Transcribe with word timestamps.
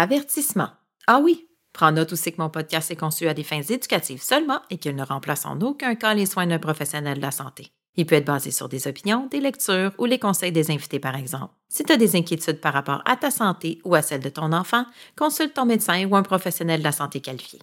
Avertissement. 0.00 0.68
Ah 1.08 1.18
oui, 1.18 1.48
Prends 1.72 1.90
note 1.90 2.12
aussi 2.12 2.30
que 2.30 2.40
mon 2.40 2.50
podcast 2.50 2.88
est 2.92 2.96
conçu 2.96 3.26
à 3.26 3.34
des 3.34 3.42
fins 3.42 3.62
éducatives 3.62 4.22
seulement 4.22 4.60
et 4.70 4.78
qu'il 4.78 4.94
ne 4.94 5.02
remplace 5.02 5.44
en 5.44 5.60
aucun 5.60 5.96
cas 5.96 6.14
les 6.14 6.26
soins 6.26 6.46
d'un 6.46 6.60
professionnel 6.60 7.16
de 7.16 7.22
la 7.22 7.32
santé. 7.32 7.72
Il 7.96 8.06
peut 8.06 8.14
être 8.14 8.24
basé 8.24 8.52
sur 8.52 8.68
des 8.68 8.86
opinions, 8.86 9.26
des 9.26 9.40
lectures 9.40 9.90
ou 9.98 10.04
les 10.04 10.20
conseils 10.20 10.52
des 10.52 10.70
invités, 10.70 11.00
par 11.00 11.16
exemple. 11.16 11.52
Si 11.68 11.82
tu 11.82 11.92
as 11.92 11.96
des 11.96 12.14
inquiétudes 12.14 12.60
par 12.60 12.74
rapport 12.74 13.02
à 13.06 13.16
ta 13.16 13.32
santé 13.32 13.80
ou 13.84 13.96
à 13.96 14.02
celle 14.02 14.20
de 14.20 14.28
ton 14.28 14.52
enfant, 14.52 14.86
consulte 15.16 15.54
ton 15.54 15.66
médecin 15.66 16.06
ou 16.06 16.14
un 16.14 16.22
professionnel 16.22 16.78
de 16.78 16.84
la 16.84 16.92
santé 16.92 17.20
qualifié. 17.20 17.58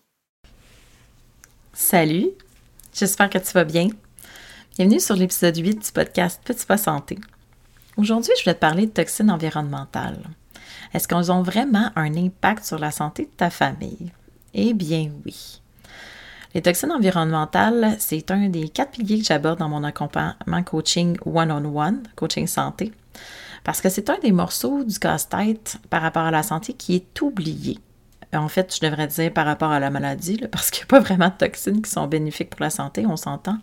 Salut, 1.72 2.32
j'espère 2.94 3.30
que 3.30 3.38
tu 3.38 3.54
vas 3.54 3.64
bien. 3.64 3.88
Bienvenue 4.78 5.00
sur 5.00 5.16
l'épisode 5.16 5.56
8 5.56 5.86
du 5.86 5.92
podcast 5.94 6.42
Petit 6.44 6.66
pas 6.66 6.78
santé. 6.78 7.18
Aujourd'hui, 7.96 8.34
je 8.38 8.44
vais 8.44 8.56
te 8.56 8.60
parler 8.60 8.88
de 8.88 8.92
toxines 8.92 9.32
environnementales. 9.32 10.22
Est-ce 10.94 11.08
qu'elles 11.08 11.32
ont 11.32 11.42
vraiment 11.42 11.92
un 11.96 12.16
impact 12.16 12.66
sur 12.66 12.80
la 12.80 12.92
santé 12.92 13.24
de 13.24 13.36
ta 13.36 13.50
famille? 13.50 14.12
Eh 14.54 14.74
bien 14.74 15.12
oui. 15.26 15.62
Les 16.54 16.62
toxines 16.62 16.94
environnementales, 16.94 17.98
c'est 18.00 18.32
un 18.32 18.48
des 18.48 18.70
quatre 18.70 18.92
piliers 18.92 19.20
que 19.20 19.26
j'aborde 19.26 19.60
dans 19.60 19.68
mon 19.68 19.84
accompagnement 19.84 20.64
coaching 20.64 21.18
one-on-one, 21.26 22.04
coaching 22.16 22.48
santé, 22.48 22.94
parce 23.66 23.82
que 23.82 23.90
c'est 23.90 24.10
un 24.10 24.18
des 24.20 24.32
morceaux 24.32 24.86
du 24.86 24.98
casse-tête 24.98 25.78
par 25.90 26.02
rapport 26.02 26.24
à 26.24 26.32
la 26.32 26.44
santé 26.44 26.72
qui 26.72 26.96
est 26.96 27.22
oublié. 27.22 27.80
En 28.34 28.48
fait, 28.48 28.74
je 28.74 28.86
devrais 28.88 29.08
dire 29.08 29.34
par 29.34 29.46
rapport 29.46 29.72
à 29.72 29.82
la 29.82 29.90
maladie, 29.90 30.38
parce 30.52 30.72
qu'il 30.72 30.82
n'y 30.82 30.86
a 30.86 30.88
pas 30.88 31.00
vraiment 31.02 31.28
de 31.28 31.34
toxines 31.34 31.82
qui 31.82 31.92
sont 31.92 32.08
bénéfiques 32.08 32.52
pour 32.52 32.62
la 32.62 32.70
santé, 32.70 33.06
on 33.06 33.18
s'entend. 33.18 33.58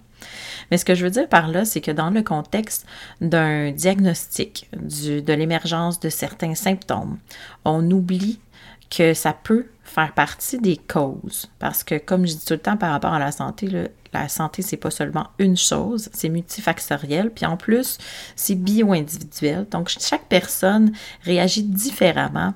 Mais 0.70 0.78
ce 0.78 0.84
que 0.84 0.94
je 0.94 1.04
veux 1.04 1.10
dire 1.10 1.28
par 1.28 1.48
là, 1.48 1.64
c'est 1.64 1.80
que 1.80 1.90
dans 1.90 2.10
le 2.10 2.22
contexte 2.22 2.86
d'un 3.20 3.70
diagnostic, 3.70 4.68
de 4.72 5.32
l'émergence 5.32 6.00
de 6.00 6.08
certains 6.08 6.54
symptômes, 6.54 7.18
on 7.64 7.90
oublie 7.90 8.40
que 8.90 9.14
ça 9.14 9.32
peut 9.32 9.66
faire 9.84 10.12
partie 10.12 10.58
des 10.58 10.76
causes. 10.76 11.50
Parce 11.58 11.82
que, 11.82 11.96
comme 11.96 12.26
je 12.26 12.34
dis 12.34 12.44
tout 12.44 12.54
le 12.54 12.60
temps 12.60 12.76
par 12.76 12.90
rapport 12.90 13.12
à 13.12 13.18
la 13.18 13.32
santé, 13.32 13.68
la 14.12 14.28
santé, 14.28 14.62
c'est 14.62 14.76
pas 14.76 14.90
seulement 14.90 15.28
une 15.38 15.56
chose, 15.56 16.10
c'est 16.12 16.28
multifactoriel. 16.28 17.30
Puis 17.30 17.46
en 17.46 17.56
plus, 17.56 17.98
c'est 18.36 18.54
bio-individuel. 18.54 19.66
Donc, 19.70 19.88
chaque 19.88 20.26
personne 20.28 20.92
réagit 21.22 21.62
différemment 21.62 22.54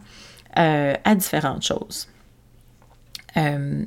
euh, 0.59 0.95
à 1.05 1.15
différentes 1.15 1.63
choses. 1.63 2.09
Euh, 3.37 3.85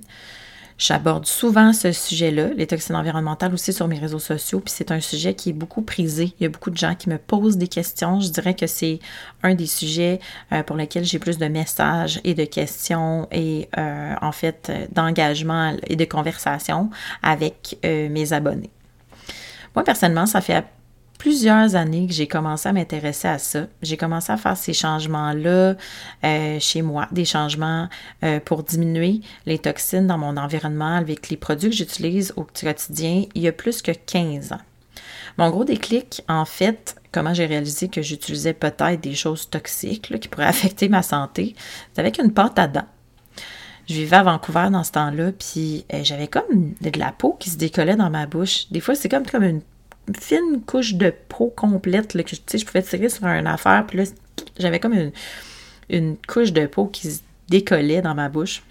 J'aborde 0.79 1.25
souvent 1.25 1.73
ce 1.73 1.91
sujet-là, 1.91 2.51
les 2.55 2.65
toxines 2.65 2.95
environnementales 2.95 3.53
aussi 3.53 3.73
sur 3.73 3.89
mes 3.89 3.99
réseaux 3.99 4.17
sociaux, 4.17 4.61
puis 4.61 4.73
c'est 4.73 4.91
un 4.91 5.01
sujet 5.01 5.33
qui 5.33 5.49
est 5.49 5.53
beaucoup 5.53 5.81
prisé. 5.81 6.33
Il 6.39 6.43
y 6.43 6.45
a 6.45 6.49
beaucoup 6.49 6.69
de 6.69 6.77
gens 6.77 6.95
qui 6.95 7.09
me 7.09 7.17
posent 7.17 7.57
des 7.57 7.67
questions. 7.67 8.21
Je 8.21 8.29
dirais 8.29 8.53
que 8.53 8.65
c'est 8.65 8.99
un 9.43 9.55
des 9.55 9.65
sujets 9.65 10.21
euh, 10.53 10.63
pour 10.63 10.77
lesquels 10.77 11.03
j'ai 11.03 11.19
plus 11.19 11.37
de 11.37 11.47
messages 11.47 12.21
et 12.23 12.33
de 12.33 12.45
questions 12.45 13.27
et 13.29 13.67
euh, 13.77 14.15
en 14.21 14.31
fait 14.31 14.71
d'engagement 14.93 15.75
et 15.85 15.97
de 15.97 16.05
conversation 16.05 16.89
avec 17.23 17.77
euh, 17.83 18.07
mes 18.07 18.31
abonnés. 18.31 18.69
Moi, 19.75 19.83
personnellement, 19.83 20.27
ça 20.27 20.39
fait 20.39 20.63
plusieurs 21.19 21.75
années 21.75 22.07
que 22.07 22.13
j'ai 22.13 22.27
commencé 22.27 22.67
à 22.67 22.73
m'intéresser 22.73 23.27
à 23.27 23.37
ça. 23.37 23.67
J'ai 23.83 23.97
commencé 23.97 24.31
à 24.31 24.37
faire 24.37 24.57
ces 24.57 24.73
changements-là 24.73 25.75
euh, 26.23 26.59
chez 26.59 26.81
moi, 26.81 27.07
des 27.11 27.25
changements 27.25 27.89
euh, 28.23 28.39
pour 28.39 28.63
diminuer 28.63 29.19
les 29.45 29.59
toxines 29.59 30.07
dans 30.07 30.17
mon 30.17 30.37
environnement 30.37 30.95
avec 30.95 31.29
les 31.29 31.37
produits 31.37 31.69
que 31.69 31.75
j'utilise 31.75 32.33
au 32.37 32.45
quotidien 32.45 33.25
il 33.35 33.41
y 33.43 33.47
a 33.47 33.51
plus 33.51 33.83
que 33.83 33.91
15 33.91 34.53
ans. 34.53 34.61
Mon 35.37 35.49
gros 35.49 35.65
déclic, 35.65 36.23
en 36.29 36.45
fait, 36.45 36.95
comment 37.11 37.33
j'ai 37.33 37.45
réalisé 37.45 37.89
que 37.89 38.01
j'utilisais 38.01 38.53
peut-être 38.53 39.01
des 39.01 39.15
choses 39.15 39.49
toxiques 39.49 40.17
qui 40.19 40.27
pourraient 40.29 40.45
affecter 40.47 40.87
ma 40.87 41.03
santé, 41.03 41.53
c'est 41.93 41.99
avec 41.99 42.17
une 42.17 42.33
pâte 42.33 42.57
à 42.57 42.67
dents. 42.67 42.87
Je 43.89 43.95
vivais 43.95 44.17
à 44.17 44.23
Vancouver 44.23 44.67
dans 44.71 44.83
ce 44.83 44.91
temps-là, 44.91 45.31
puis 45.31 45.83
euh, 45.93 46.01
j'avais 46.03 46.27
comme 46.27 46.75
de 46.79 46.99
la 46.99 47.11
peau 47.11 47.35
qui 47.39 47.49
se 47.49 47.57
décollait 47.57 47.95
dans 47.95 48.11
ma 48.11 48.27
bouche. 48.27 48.69
Des 48.69 48.79
fois, 48.79 48.93
c'est 48.95 49.09
comme, 49.09 49.25
comme 49.25 49.43
une 49.43 49.61
fine 50.17 50.61
couche 50.65 50.95
de 50.95 51.13
peau 51.29 51.53
complète 51.55 52.13
que 52.13 52.57
je 52.57 52.65
pouvais 52.65 52.81
tirer 52.81 53.09
sur 53.09 53.25
une 53.25 53.47
affaire. 53.47 53.85
Puis 53.87 53.97
là, 53.97 54.03
j'avais 54.57 54.79
comme 54.79 55.11
une, 55.89 56.17
couche 56.27 56.53
de 56.53 56.65
peau 56.65 56.85
qui 56.85 57.11
se 57.11 57.21
décollait 57.49 58.01
dans 58.01 58.15
ma 58.15 58.29
bouche. 58.29 58.63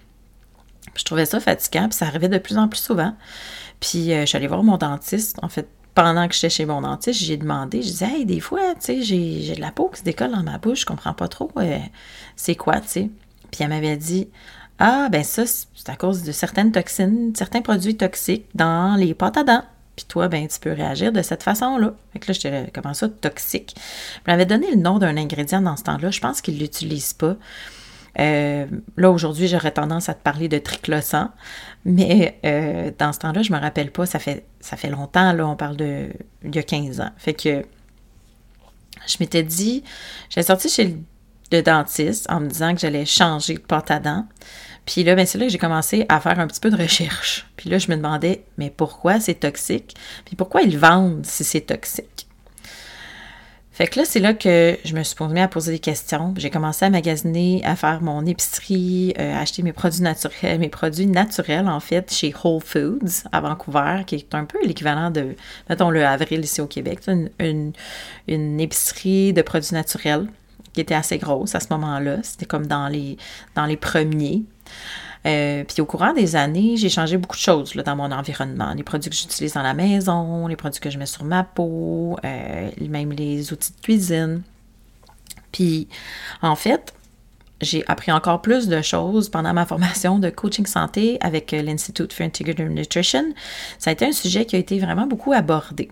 je 0.95 1.05
trouvais 1.05 1.27
ça 1.27 1.41
fatigant, 1.41 1.89
puis 1.89 1.99
ça 1.99 2.07
arrivait 2.07 2.29
de 2.29 2.39
plus 2.39 2.59
en 2.59 2.69
plus 2.69 2.81
souvent. 2.81 3.15
Puis 3.81 4.13
euh, 4.13 4.21
je 4.21 4.27
suis 4.27 4.37
allée 4.37 4.47
voir 4.47 4.63
mon 4.63 4.77
dentiste. 4.77 5.39
En 5.43 5.49
fait, 5.49 5.69
pendant 5.95 6.29
que 6.29 6.35
j'étais 6.35 6.51
chez 6.51 6.67
mon 6.67 6.81
dentiste, 6.81 7.21
j'ai 7.21 7.37
demandé, 7.37 7.83
je 7.83 7.89
disais, 7.89 8.07
hey, 8.07 8.27
des 8.27 8.41
fois, 8.41 8.75
tu 8.75 9.03
sais, 9.03 9.03
j'ai 9.03 9.55
de 9.55 9.61
la 9.61 9.73
peau 9.73 9.89
qui 9.89 10.01
se 10.01 10.05
décolle 10.05 10.31
dans 10.31 10.43
ma 10.43 10.59
bouche, 10.59 10.81
je 10.81 10.87
comprends 10.87 11.13
pas 11.13 11.29
trop 11.29 11.51
euh, 11.57 11.79
c'est 12.37 12.55
quoi, 12.55 12.81
tu 12.81 12.89
sais. 12.89 13.11
Puis 13.51 13.65
elle 13.65 13.71
m'avait 13.71 13.97
dit, 13.97 14.29
ah, 14.79 15.09
ben 15.11 15.25
ça, 15.25 15.45
c'est 15.47 15.89
à 15.89 15.97
cause 15.97 16.23
de 16.23 16.33
certaines 16.33 16.71
toxines, 16.71 17.33
certains 17.35 17.63
produits 17.63 17.97
toxiques 17.97 18.47
dans 18.55 18.95
les 18.95 19.15
pâtes 19.15 19.39
à 19.39 19.45
dents. 19.45 19.65
Puis 19.99 20.07
toi, 20.07 20.29
ben, 20.29 20.47
tu 20.47 20.61
peux 20.61 20.71
réagir 20.71 21.11
de 21.11 21.23
cette 21.23 21.43
façon-là. 21.43 21.93
Fait 22.13 22.21
que 22.21 22.31
là, 22.31 22.39
te 22.39 22.71
comment 22.71 22.95
ça, 22.95 23.09
toxique? 23.09 23.75
Je 24.25 24.31
m'avais 24.31 24.47
donné 24.47 24.71
le 24.71 24.77
nom 24.77 25.01
d'un 25.01 25.17
ingrédient 25.17 25.61
dans 25.61 25.77
ce 25.77 25.83
temps-là. 25.83 26.13
Je 26.13 26.21
pense 26.21 26.41
qu'il 26.41 26.55
ne 26.55 26.61
l'utilise 26.61 27.15
pas. 27.15 27.35
Euh, 28.21 28.67
là, 28.97 29.11
aujourd'hui, 29.11 29.49
j'aurais 29.49 29.73
tendance 29.73 30.09
à 30.09 30.15
te 30.15 30.23
parler 30.23 30.49
de 30.49 30.59
triclosan, 30.59 31.33
mais 31.85 32.39
euh, 32.47 32.93
dans 32.97 33.13
ce 33.13 33.19
temps-là, 33.19 33.43
je 33.43 33.53
me 33.53 33.59
rappelle 33.59 33.91
pas, 33.91 34.07
ça 34.07 34.21
fait, 34.21 34.47
ça 34.61 34.77
fait 34.77 34.89
longtemps, 34.89 35.33
là, 35.33 35.49
on 35.49 35.57
parle 35.57 35.77
de 35.77 36.11
il 36.45 36.55
y 36.55 36.59
a 36.61 36.63
15 36.63 37.01
ans. 37.01 37.11
Fait 37.17 37.35
que 37.35 37.65
je 39.05 39.17
m'étais 39.19 39.43
dit, 39.43 39.83
j'ai 40.31 40.45
sorti 40.45 40.69
chez 40.69 40.97
le 41.51 41.63
dentiste 41.63 42.31
en 42.31 42.39
me 42.39 42.47
disant 42.47 42.73
que 42.73 42.81
j'allais 42.81 43.05
changer 43.05 43.55
de 43.55 43.61
pâte 43.61 43.91
à 43.91 43.99
dents. 43.99 44.27
Puis 44.89 45.05
là, 45.05 45.15
ben, 45.15 45.27
c'est 45.27 45.37
là 45.37 45.45
que 45.45 45.53
j'ai 45.53 45.59
commencé 45.59 46.07
à 46.09 46.19
faire 46.19 46.41
un 46.41 46.47
petit 46.47 46.61
peu 46.61 46.71
de 46.71 46.77
recherche. 46.77 47.47
Puis 47.59 47.69
là, 47.69 47.77
je 47.77 47.91
me 47.91 47.97
demandais, 47.97 48.45
mais 48.57 48.73
pourquoi 48.75 49.21
c'est 49.21 49.35
toxique? 49.35 49.95
Puis 50.25 50.35
pourquoi 50.35 50.63
ils 50.63 50.79
vendent 50.79 51.27
si 51.27 51.45
c'est 51.45 51.61
toxique? 51.61 52.27
Fait 53.71 53.87
que 53.87 54.01
là, 54.01 54.07
c'est 54.07 54.19
là 54.19 54.33
que 54.33 54.79
je 54.83 54.95
me 54.95 55.03
suis 55.03 55.15
posée 55.15 55.41
à 55.43 55.47
poser 55.47 55.73
des 55.73 55.79
questions. 55.79 56.33
J'ai 56.39 56.49
commencé 56.49 56.87
à 56.87 56.91
magasiner, 56.91 57.61
à 57.67 57.77
faire 57.77 58.01
mon 58.01 58.25
épicerie, 58.25 59.13
euh, 59.19 59.35
à 59.35 59.41
acheter 59.41 59.63
mes 59.63 59.75
produits 59.75 60.01
naturels, 60.01 60.59
mes 60.59 60.71
produits 60.71 61.07
naturels, 61.07 61.69
en 61.69 61.81
fait, 61.81 62.11
chez 62.11 62.35
Whole 62.43 62.63
Foods 62.63 63.29
à 63.31 63.43
Vancouver, 63.43 64.05
qui 64.07 64.15
est 64.15 64.35
un 64.35 64.47
peu 64.47 64.59
l'équivalent 64.65 65.11
de, 65.11 65.37
mettons, 65.69 65.91
le 65.91 66.03
Avril 66.03 66.41
ici 66.41 66.63
au 66.63 66.67
Québec. 66.67 67.01
Une, 67.09 67.73
une, 68.27 68.59
épicerie 68.59 69.35
de 69.35 69.43
produits 69.43 69.75
naturels 69.75 70.29
qui 70.73 70.81
était 70.81 70.95
assez 70.95 71.19
grosse 71.19 71.55
à 71.55 71.61
ce 71.61 71.67
moment-là. 71.73 72.21
C'était 72.23 72.47
comme 72.47 72.67
dans 72.67 72.89
les, 72.89 73.19
dans 73.55 73.67
les 73.67 73.77
premiers. 73.77 74.45
Euh, 75.27 75.65
puis 75.65 75.81
au 75.83 75.87
courant 75.87 76.13
des 76.13 76.37
années, 76.37 76.77
j'ai 76.77 76.89
changé 76.89 77.17
beaucoup 77.17 77.37
de 77.37 77.43
choses 77.43 77.75
dans 77.75 77.97
mon 77.97 78.11
environnement. 78.13 78.73
Les 78.75 78.83
produits 78.83 79.11
que 79.11 79.17
j'utilise 79.17 79.55
dans 79.55 79.63
la 79.63 79.75
maison, 79.75 80.47
les 80.47 80.57
produits 80.57 80.81
que 80.81 80.91
je 80.91 80.99
mets 80.99 81.07
sur 81.07 81.25
ma 81.25 81.45
peau, 81.45 82.17
euh, 82.25 82.71
même 82.89 83.13
les 83.13 83.53
outils 83.53 83.73
de 83.73 83.81
cuisine. 83.81 84.43
Puis 85.53 85.89
en 86.43 86.55
fait, 86.57 86.95
j'ai 87.61 87.85
appris 87.89 88.13
encore 88.13 88.41
plus 88.41 88.69
de 88.69 88.81
choses 88.83 89.29
pendant 89.29 89.53
ma 89.53 89.67
formation 89.67 90.19
de 90.19 90.31
coaching 90.31 90.67
santé 90.67 91.19
avec 91.21 91.53
euh, 91.53 91.63
l'Institute 91.63 92.13
for 92.13 92.25
Integrative 92.25 92.69
Nutrition. 92.69 93.25
Ça 93.79 93.91
a 93.91 93.93
été 93.93 94.07
un 94.07 94.13
sujet 94.13 94.45
qui 94.45 94.57
a 94.57 94.59
été 94.59 94.79
vraiment 94.79 95.07
beaucoup 95.07 95.33
abordé. 95.33 95.91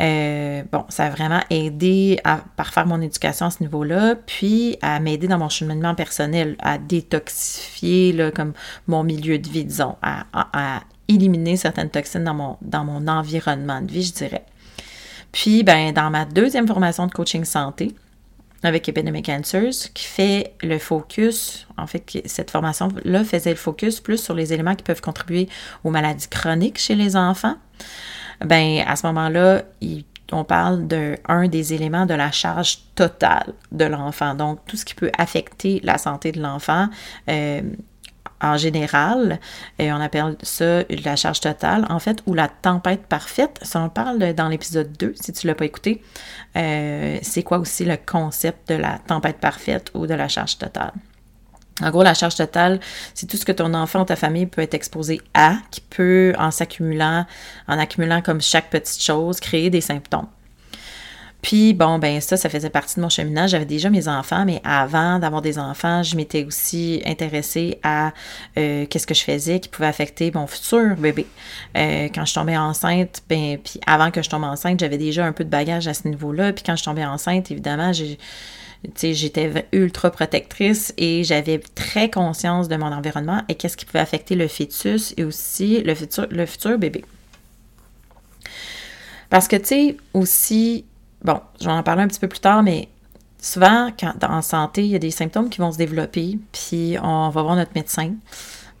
Euh, 0.00 0.62
bon, 0.70 0.84
ça 0.88 1.06
a 1.06 1.10
vraiment 1.10 1.40
aidé 1.50 2.20
à 2.24 2.40
parfaire 2.56 2.86
mon 2.86 3.00
éducation 3.00 3.46
à 3.46 3.50
ce 3.50 3.62
niveau-là, 3.62 4.14
puis 4.14 4.78
à 4.80 5.00
m'aider 5.00 5.26
dans 5.26 5.38
mon 5.38 5.48
cheminement 5.48 5.94
personnel, 5.94 6.56
à 6.60 6.78
détoxifier 6.78 8.12
là, 8.12 8.30
comme 8.30 8.52
mon 8.86 9.02
milieu 9.02 9.38
de 9.38 9.48
vie, 9.48 9.64
disons, 9.64 9.96
à, 10.02 10.80
éliminer 11.08 11.56
certaines 11.56 11.88
toxines 11.88 12.24
dans 12.24 12.34
mon, 12.34 12.58
dans 12.60 12.84
mon 12.84 13.08
environnement 13.08 13.80
de 13.80 13.90
vie, 13.90 14.02
je 14.02 14.12
dirais. 14.12 14.44
Puis, 15.32 15.62
ben, 15.62 15.92
dans 15.92 16.10
ma 16.10 16.26
deuxième 16.26 16.66
formation 16.66 17.06
de 17.06 17.12
coaching 17.12 17.44
santé, 17.44 17.94
avec 18.62 18.88
Epidemic 18.88 19.28
Answers, 19.28 19.90
qui 19.94 20.04
fait 20.04 20.52
le 20.62 20.78
focus, 20.78 21.66
en 21.76 21.86
fait, 21.86 22.20
cette 22.26 22.50
formation-là 22.50 23.24
faisait 23.24 23.50
le 23.50 23.56
focus 23.56 24.00
plus 24.00 24.18
sur 24.18 24.34
les 24.34 24.52
éléments 24.52 24.74
qui 24.74 24.82
peuvent 24.82 25.00
contribuer 25.00 25.48
aux 25.84 25.90
maladies 25.90 26.28
chroniques 26.28 26.78
chez 26.78 26.94
les 26.94 27.16
enfants 27.16 27.56
ben 28.44 28.82
à 28.86 28.96
ce 28.96 29.06
moment-là, 29.06 29.62
on 30.32 30.44
parle 30.44 30.86
d'un 30.86 31.48
des 31.48 31.74
éléments 31.74 32.06
de 32.06 32.14
la 32.14 32.30
charge 32.30 32.78
totale 32.94 33.54
de 33.72 33.84
l'enfant. 33.84 34.34
Donc, 34.34 34.60
tout 34.66 34.76
ce 34.76 34.84
qui 34.84 34.94
peut 34.94 35.10
affecter 35.16 35.80
la 35.82 35.98
santé 35.98 36.32
de 36.32 36.40
l'enfant. 36.40 36.88
Euh, 37.28 37.62
en 38.40 38.56
général, 38.56 39.40
et 39.80 39.92
on 39.92 40.00
appelle 40.00 40.36
ça 40.42 40.82
la 40.88 41.16
charge 41.16 41.40
totale, 41.40 41.86
en 41.90 41.98
fait, 41.98 42.22
ou 42.26 42.34
la 42.34 42.48
tempête 42.48 43.06
parfaite. 43.06 43.58
Ça, 43.62 43.80
on 43.80 43.88
parle 43.88 44.32
dans 44.34 44.48
l'épisode 44.48 44.92
2, 44.96 45.14
si 45.20 45.32
tu 45.32 45.46
ne 45.46 45.50
l'as 45.50 45.54
pas 45.56 45.64
écouté. 45.64 46.02
Euh, 46.56 47.18
c'est 47.22 47.42
quoi 47.42 47.58
aussi 47.58 47.84
le 47.84 47.96
concept 47.96 48.68
de 48.68 48.74
la 48.76 48.98
tempête 48.98 49.38
parfaite 49.38 49.90
ou 49.94 50.06
de 50.06 50.14
la 50.14 50.28
charge 50.28 50.58
totale? 50.58 50.92
En 51.82 51.90
gros, 51.90 52.02
la 52.02 52.14
charge 52.14 52.34
totale, 52.34 52.80
c'est 53.14 53.26
tout 53.26 53.36
ce 53.36 53.44
que 53.44 53.52
ton 53.52 53.72
enfant 53.74 54.02
ou 54.02 54.04
ta 54.04 54.16
famille 54.16 54.46
peut 54.46 54.62
être 54.62 54.74
exposé 54.74 55.20
à, 55.34 55.56
qui 55.70 55.80
peut, 55.80 56.34
en 56.38 56.50
s'accumulant, 56.50 57.24
en 57.68 57.78
accumulant 57.78 58.20
comme 58.20 58.40
chaque 58.40 58.70
petite 58.70 59.02
chose, 59.02 59.40
créer 59.40 59.70
des 59.70 59.80
symptômes. 59.80 60.26
Puis, 61.40 61.72
bon, 61.72 62.00
ben 62.00 62.20
ça, 62.20 62.36
ça 62.36 62.48
faisait 62.48 62.68
partie 62.68 62.96
de 62.96 63.00
mon 63.00 63.08
cheminement. 63.08 63.46
J'avais 63.46 63.64
déjà 63.64 63.90
mes 63.90 64.08
enfants, 64.08 64.44
mais 64.44 64.60
avant 64.64 65.20
d'avoir 65.20 65.40
des 65.40 65.58
enfants, 65.58 66.02
je 66.02 66.16
m'étais 66.16 66.44
aussi 66.44 67.00
intéressée 67.06 67.78
à 67.84 68.12
euh, 68.58 68.86
qu'est-ce 68.86 69.06
que 69.06 69.14
je 69.14 69.22
faisais 69.22 69.60
qui 69.60 69.68
pouvait 69.68 69.86
affecter 69.86 70.32
mon 70.34 70.48
futur 70.48 70.96
bébé. 70.96 71.26
Euh, 71.76 72.08
quand 72.12 72.24
je 72.24 72.34
tombais 72.34 72.56
enceinte, 72.56 73.22
ben, 73.28 73.56
puis 73.56 73.80
avant 73.86 74.10
que 74.10 74.20
je 74.20 74.28
tombe 74.28 74.42
enceinte, 74.42 74.80
j'avais 74.80 74.98
déjà 74.98 75.24
un 75.24 75.32
peu 75.32 75.44
de 75.44 75.50
bagage 75.50 75.86
à 75.86 75.94
ce 75.94 76.08
niveau-là. 76.08 76.52
Puis 76.52 76.64
quand 76.64 76.74
je 76.74 76.82
tombais 76.82 77.04
enceinte, 77.04 77.52
évidemment, 77.52 77.92
j'ai 77.92 78.18
j'étais 79.02 79.66
ultra 79.72 80.10
protectrice 80.10 80.94
et 80.96 81.24
j'avais 81.24 81.58
très 81.74 82.10
conscience 82.10 82.68
de 82.68 82.76
mon 82.76 82.86
environnement 82.86 83.42
et 83.48 83.54
qu'est-ce 83.54 83.76
qui 83.76 83.84
pouvait 83.84 83.98
affecter 83.98 84.34
le 84.34 84.48
fœtus 84.48 85.14
et 85.16 85.24
aussi 85.24 85.82
le 85.82 85.94
futur, 85.94 86.26
le 86.30 86.46
futur 86.46 86.78
bébé. 86.78 87.04
Parce 89.30 89.48
que, 89.48 89.56
tu 89.56 89.64
sais, 89.66 89.96
aussi, 90.14 90.84
bon, 91.22 91.40
je 91.60 91.66
vais 91.66 91.72
en 91.72 91.82
parler 91.82 92.02
un 92.02 92.08
petit 92.08 92.20
peu 92.20 92.28
plus 92.28 92.40
tard, 92.40 92.62
mais 92.62 92.88
souvent, 93.40 93.90
quand, 93.98 94.14
en 94.22 94.42
santé, 94.42 94.84
il 94.84 94.90
y 94.90 94.96
a 94.96 95.00
des 95.00 95.10
symptômes 95.10 95.50
qui 95.50 95.60
vont 95.60 95.72
se 95.72 95.78
développer, 95.78 96.38
puis 96.52 96.96
on 97.02 97.28
va 97.28 97.42
voir 97.42 97.56
notre 97.56 97.72
médecin 97.74 98.14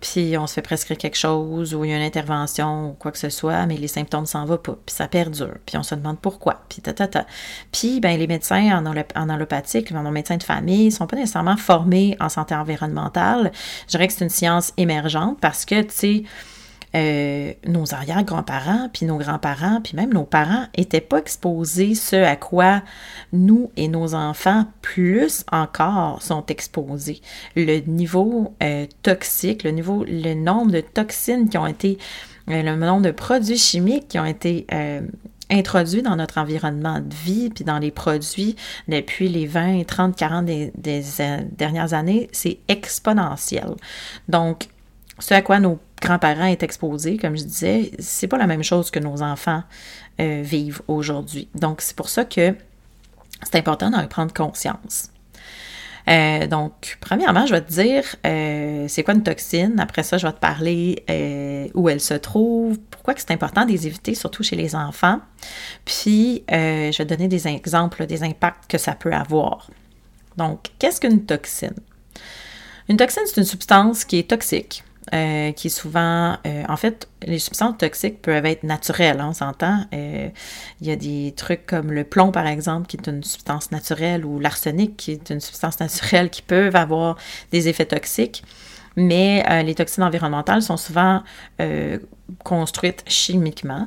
puis 0.00 0.36
on 0.38 0.46
se 0.46 0.54
fait 0.54 0.62
prescrire 0.62 0.96
quelque 0.96 1.16
chose 1.16 1.74
ou 1.74 1.84
il 1.84 1.90
y 1.90 1.94
a 1.94 1.96
une 1.96 2.02
intervention 2.02 2.90
ou 2.90 2.92
quoi 2.92 3.10
que 3.10 3.18
ce 3.18 3.30
soit, 3.30 3.66
mais 3.66 3.76
les 3.76 3.88
symptômes 3.88 4.26
s'en 4.26 4.44
vont 4.44 4.56
pas, 4.56 4.78
puis 4.86 4.94
ça 4.94 5.08
perdure, 5.08 5.56
puis 5.66 5.76
on 5.76 5.82
se 5.82 5.94
demande 5.94 6.18
pourquoi, 6.20 6.62
puis 6.68 6.80
ta, 6.80 6.92
ta, 6.92 7.08
ta. 7.08 7.26
Puis 7.72 8.00
ben, 8.00 8.18
les 8.18 8.26
médecins 8.26 8.78
en, 8.78 8.86
en 8.86 9.28
allopathique, 9.28 9.90
les 9.90 10.10
médecins 10.10 10.36
de 10.36 10.42
famille, 10.42 10.86
ne 10.86 10.90
sont 10.90 11.06
pas 11.06 11.16
nécessairement 11.16 11.56
formés 11.56 12.16
en 12.20 12.28
santé 12.28 12.54
environnementale. 12.54 13.52
Je 13.86 13.90
dirais 13.90 14.06
que 14.06 14.12
c'est 14.14 14.24
une 14.24 14.30
science 14.30 14.72
émergente 14.76 15.38
parce 15.40 15.64
que, 15.64 15.82
tu 15.82 15.90
sais, 15.90 16.22
euh, 16.94 17.52
nos 17.66 17.92
arrière-grands-parents, 17.92 18.88
puis 18.92 19.04
nos 19.04 19.18
grands-parents, 19.18 19.80
puis 19.82 19.94
même 19.94 20.12
nos 20.12 20.24
parents 20.24 20.66
n'étaient 20.76 21.02
pas 21.02 21.18
exposés 21.18 21.94
ce 21.94 22.16
à 22.16 22.36
quoi 22.36 22.82
nous 23.32 23.70
et 23.76 23.88
nos 23.88 24.14
enfants, 24.14 24.66
plus 24.80 25.44
encore, 25.52 26.22
sont 26.22 26.46
exposés. 26.46 27.20
Le 27.56 27.80
niveau 27.80 28.54
euh, 28.62 28.86
toxique, 29.02 29.64
le 29.64 29.70
niveau, 29.70 30.04
le 30.06 30.34
nombre 30.34 30.72
de 30.72 30.80
toxines 30.80 31.48
qui 31.48 31.58
ont 31.58 31.66
été, 31.66 31.98
euh, 32.48 32.62
le 32.62 32.76
nombre 32.76 33.02
de 33.02 33.10
produits 33.10 33.58
chimiques 33.58 34.08
qui 34.08 34.18
ont 34.18 34.24
été 34.24 34.66
introduits 35.50 36.02
dans 36.02 36.16
notre 36.16 36.38
environnement 36.38 37.00
de 37.00 37.14
vie, 37.14 37.50
puis 37.50 37.64
dans 37.64 37.78
les 37.78 37.90
produits 37.90 38.56
depuis 38.86 39.28
les 39.28 39.46
20, 39.46 39.84
30, 39.86 40.16
40 40.16 40.44
des, 40.44 40.72
des 40.76 41.02
dernières 41.52 41.94
années, 41.94 42.28
c'est 42.32 42.58
exponentiel. 42.68 43.74
Donc, 44.28 44.68
ce 45.18 45.34
à 45.34 45.42
quoi 45.42 45.60
nos 45.60 45.78
grands-parents 46.00 46.46
est 46.46 46.62
exposés, 46.62 47.16
comme 47.16 47.36
je 47.36 47.44
disais, 47.44 47.90
c'est 47.98 48.28
pas 48.28 48.38
la 48.38 48.46
même 48.46 48.62
chose 48.62 48.90
que 48.90 49.00
nos 49.00 49.22
enfants 49.22 49.62
euh, 50.20 50.42
vivent 50.44 50.82
aujourd'hui. 50.88 51.48
Donc, 51.54 51.80
c'est 51.80 51.96
pour 51.96 52.08
ça 52.08 52.24
que 52.24 52.54
c'est 53.42 53.56
important 53.56 53.90
d'en 53.90 54.06
prendre 54.06 54.32
conscience. 54.32 55.10
Euh, 56.08 56.46
donc, 56.46 56.96
premièrement, 57.00 57.44
je 57.46 57.52
vais 57.52 57.60
te 57.60 57.70
dire 57.70 58.04
euh, 58.26 58.86
c'est 58.88 59.02
quoi 59.02 59.14
une 59.14 59.22
toxine? 59.22 59.78
Après 59.78 60.02
ça, 60.02 60.16
je 60.16 60.26
vais 60.26 60.32
te 60.32 60.38
parler 60.38 61.02
où 61.74 61.88
elle 61.88 62.00
se 62.00 62.14
trouve, 62.14 62.78
pourquoi 62.90 63.14
c'est 63.16 63.30
important 63.30 63.66
de 63.66 63.72
les 63.72 63.86
éviter, 63.86 64.14
surtout 64.14 64.42
chez 64.42 64.56
les 64.56 64.74
enfants. 64.74 65.20
Puis, 65.84 66.44
je 66.48 66.96
vais 66.96 67.04
te 67.04 67.14
donner 67.14 67.28
des 67.28 67.46
exemples 67.46 68.06
des 68.06 68.22
impacts 68.22 68.70
que 68.70 68.78
ça 68.78 68.94
peut 68.94 69.12
avoir. 69.12 69.68
Donc, 70.36 70.68
qu'est-ce 70.78 71.00
qu'une 71.00 71.26
toxine? 71.26 71.74
Une 72.88 72.96
toxine, 72.96 73.24
c'est 73.26 73.36
une 73.36 73.46
substance 73.46 74.04
qui 74.04 74.18
est 74.18 74.30
toxique, 74.30 74.82
euh, 75.14 75.52
qui 75.52 75.70
souvent, 75.70 76.36
euh, 76.46 76.64
en 76.68 76.76
fait, 76.76 77.08
les 77.22 77.38
substances 77.38 77.78
toxiques 77.78 78.20
peuvent 78.20 78.46
être 78.46 78.62
naturelles, 78.62 79.20
hein, 79.20 79.28
on 79.30 79.32
s'entend. 79.32 79.84
Euh, 79.94 80.28
il 80.80 80.86
y 80.86 80.90
a 80.90 80.96
des 80.96 81.32
trucs 81.36 81.66
comme 81.66 81.92
le 81.92 82.04
plomb, 82.04 82.30
par 82.30 82.46
exemple, 82.46 82.86
qui 82.86 82.96
est 82.96 83.06
une 83.06 83.22
substance 83.22 83.70
naturelle, 83.70 84.24
ou 84.24 84.38
l'arsenic, 84.38 84.96
qui 84.96 85.12
est 85.12 85.30
une 85.30 85.40
substance 85.40 85.80
naturelle, 85.80 86.30
qui 86.30 86.42
peuvent 86.42 86.76
avoir 86.76 87.16
des 87.52 87.68
effets 87.68 87.86
toxiques. 87.86 88.44
Mais 88.96 89.62
les 89.62 89.76
toxines 89.76 90.02
environnementales 90.02 90.60
sont 90.60 90.76
souvent 90.76 91.22
construites 92.42 93.04
chimiquement. 93.06 93.86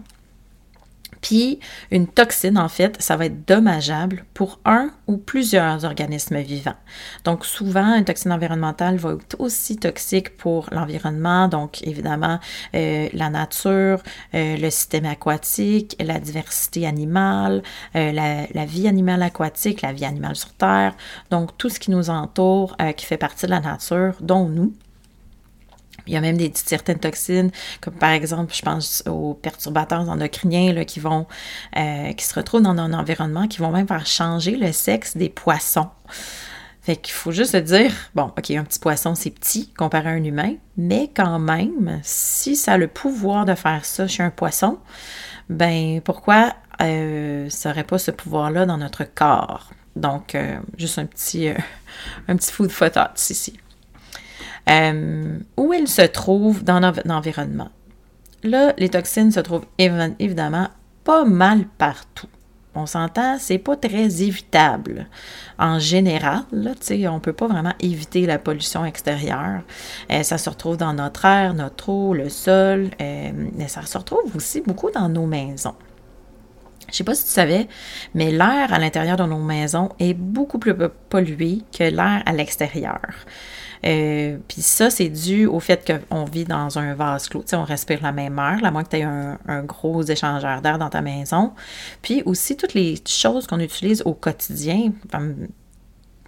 Puis 1.22 1.60
une 1.92 2.08
toxine, 2.08 2.58
en 2.58 2.68
fait, 2.68 3.02
ça 3.02 3.16
va 3.16 3.28
être 3.28 3.48
dommageable 3.48 4.26
pour 4.34 4.60
un 4.66 4.92
ou 5.08 5.18
plusieurs 5.18 5.86
organismes 5.86 6.40
vivants. 6.40 6.76
Donc 7.24 7.46
souvent, 7.46 7.96
une 7.96 8.06
toxine 8.06 8.32
environnementale 8.32 8.98
va 8.98 9.14
être 9.14 9.40
aussi 9.40 9.78
toxique 9.78 10.36
pour 10.38 10.68
l'environnement, 10.72 11.48
donc 11.48 11.84
évidemment 11.84 12.40
euh, 12.76 13.08
la 13.14 13.30
nature, 13.30 14.02
euh, 14.34 14.58
le 14.58 14.70
système 14.70 15.06
aquatique, 15.06 15.96
la 16.00 16.20
diversité 16.20 16.88
animale, 16.88 17.62
euh, 17.96 18.12
la, 18.12 18.48
la, 18.54 18.66
vie 18.66 18.88
animale 18.88 19.22
aquatique, 19.24 19.82
la 19.82 19.94
vie 19.94 20.06
animale 20.06 20.36
sur 20.36 20.54
Terre, 20.54 20.96
donc 21.30 21.58
tout 21.58 21.70
ce 21.70 21.80
qui 21.80 21.92
nous 21.92 22.10
entoure, 22.10 22.76
qui 22.96 23.06
fait 23.06 23.18
partie 23.18 23.46
de 23.46 23.52
la 23.52 23.60
nature, 23.60 24.14
dont 24.22 24.48
nous. 24.48 24.74
Il 26.08 26.14
y 26.14 26.18
a 26.18 26.22
même 26.22 26.38
des 26.38 26.52
certaines 26.54 27.00
toxines, 27.00 27.52
comme 27.82 27.94
par 27.94 28.12
exemple, 28.12 28.54
je 28.54 28.62
pense 28.62 29.04
aux 29.08 29.34
perturbateurs 29.34 30.10
endocriniens 30.10 30.74
là, 30.74 30.86
qui 30.86 31.00
vont, 31.00 31.28
euh, 31.78 32.14
qui 32.14 32.26
se 32.26 32.34
retrouvent 32.34 32.62
dans 32.62 32.78
un 32.78 32.94
environnement, 32.94 33.48
qui 33.48 33.60
vont 33.60 33.72
même 33.72 33.88
faire 33.88 34.06
changer 34.06 34.56
le 34.56 34.72
sexe 34.72 35.16
des 35.18 35.30
poissons. 35.30 35.90
Fait 36.82 36.96
qu'il 36.96 37.14
faut 37.14 37.32
juste 37.32 37.52
se 37.52 37.58
dire, 37.58 37.94
bon, 38.16 38.32
OK, 38.38 38.50
un 38.52 38.64
petit 38.64 38.80
poisson, 38.80 39.14
c'est 39.14 39.30
petit 39.30 39.72
comparé 39.74 40.10
à 40.10 40.14
un 40.14 40.24
humain, 40.24 40.56
mais 40.78 41.12
quand 41.16 41.38
même, 41.38 42.00
si 42.02 42.56
ça 42.56 42.74
a 42.74 42.78
le 42.78 42.88
pouvoir 42.88 43.46
de 43.46 43.54
faire 43.54 43.86
ça 43.86 44.08
chez 44.08 44.24
un 44.24 44.32
poisson, 44.32 44.80
ben 45.50 46.02
pourquoi 46.02 46.56
euh, 46.82 47.48
ça 47.50 47.70
n'aurait 47.70 47.84
pas 47.84 48.00
ce 48.00 48.10
pouvoir-là 48.10 48.66
dans 48.66 48.78
notre 48.78 49.04
corps? 49.04 49.70
Donc, 49.96 50.34
euh, 50.34 50.58
juste 50.78 50.98
un 50.98 51.06
petit, 51.06 51.50
un 52.28 52.36
petit 52.36 52.52
food 52.52 52.72
for 52.72 52.90
ici. 53.16 53.60
Euh, 54.70 55.40
où 55.58 55.74
elles 55.74 55.88
se 55.88 56.04
trouvent 56.04 56.64
dans 56.64 56.80
notre 56.80 57.10
environnement. 57.10 57.70
Là, 58.44 58.74
les 58.78 58.90
toxines 58.90 59.32
se 59.32 59.40
trouvent 59.40 59.66
évidemment 59.78 60.68
pas 61.04 61.26
mal 61.26 61.66
partout. 61.78 62.28
on 62.74 62.86
s'entend, 62.86 63.38
c'est 63.38 63.58
pas 63.58 63.76
très 63.76 64.22
évitable. 64.24 65.08
En 65.60 65.78
général, 65.78 66.44
là, 66.52 66.72
on 67.10 67.16
ne 67.16 67.20
peut 67.20 67.34
pas 67.34 67.48
vraiment 67.48 67.74
éviter 67.82 68.26
la 68.26 68.40
pollution 68.40 68.86
extérieure. 68.86 69.62
Euh, 70.12 70.24
ça 70.24 70.38
se 70.38 70.50
retrouve 70.50 70.78
dans 70.78 70.94
notre 70.94 71.26
air, 71.26 71.54
notre 71.54 71.90
eau, 71.90 72.14
le 72.14 72.30
sol, 72.30 72.92
euh, 73.02 73.32
mais 73.58 73.68
ça 73.68 73.86
se 73.86 73.98
retrouve 73.98 74.36
aussi 74.36 74.62
beaucoup 74.62 74.90
dans 74.90 75.10
nos 75.10 75.26
maisons. 75.26 75.76
Je 76.88 76.94
ne 76.94 76.98
sais 76.98 77.04
pas 77.04 77.16
si 77.16 77.26
tu 77.26 77.32
savais, 77.32 77.68
mais 78.14 78.32
l'air 78.32 78.74
à 78.74 78.80
l'intérieur 78.80 79.18
de 79.18 79.24
nos 79.24 79.40
maisons 79.40 79.90
est 80.00 80.14
beaucoup 80.14 80.60
plus 80.60 80.74
pollué 81.10 81.60
que 81.78 81.84
l'air 81.84 82.24
à 82.26 82.32
l'extérieur. 82.34 83.00
Euh, 83.86 84.38
puis 84.48 84.62
ça, 84.62 84.90
c'est 84.90 85.10
dû 85.10 85.46
au 85.46 85.60
fait 85.60 85.90
qu'on 86.10 86.26
vit 86.26 86.46
dans 86.46 86.78
un 86.78 86.94
vase 86.94 87.28
clos. 87.30 87.42
Tu 87.42 87.50
sais, 87.50 87.56
on 87.56 87.64
respire 87.64 88.00
la 88.02 88.12
même 88.12 88.38
air, 88.38 88.60
à 88.64 88.72
moins 88.72 88.84
que 88.84 88.90
tu 88.90 88.98
aies 88.98 89.04
un, 89.04 89.64
gros 89.64 90.04
échangeur 90.04 90.62
d'air 90.62 90.78
dans 90.78 90.90
ta 90.90 91.02
maison. 91.02 91.54
Puis 92.02 92.24
aussi, 92.26 92.58
toutes 92.58 92.74
les 92.74 92.96
choses 93.08 93.48
qu'on 93.48 93.60
utilise 93.60 94.02
au 94.06 94.14
quotidien, 94.14 94.92
comme 95.12 95.48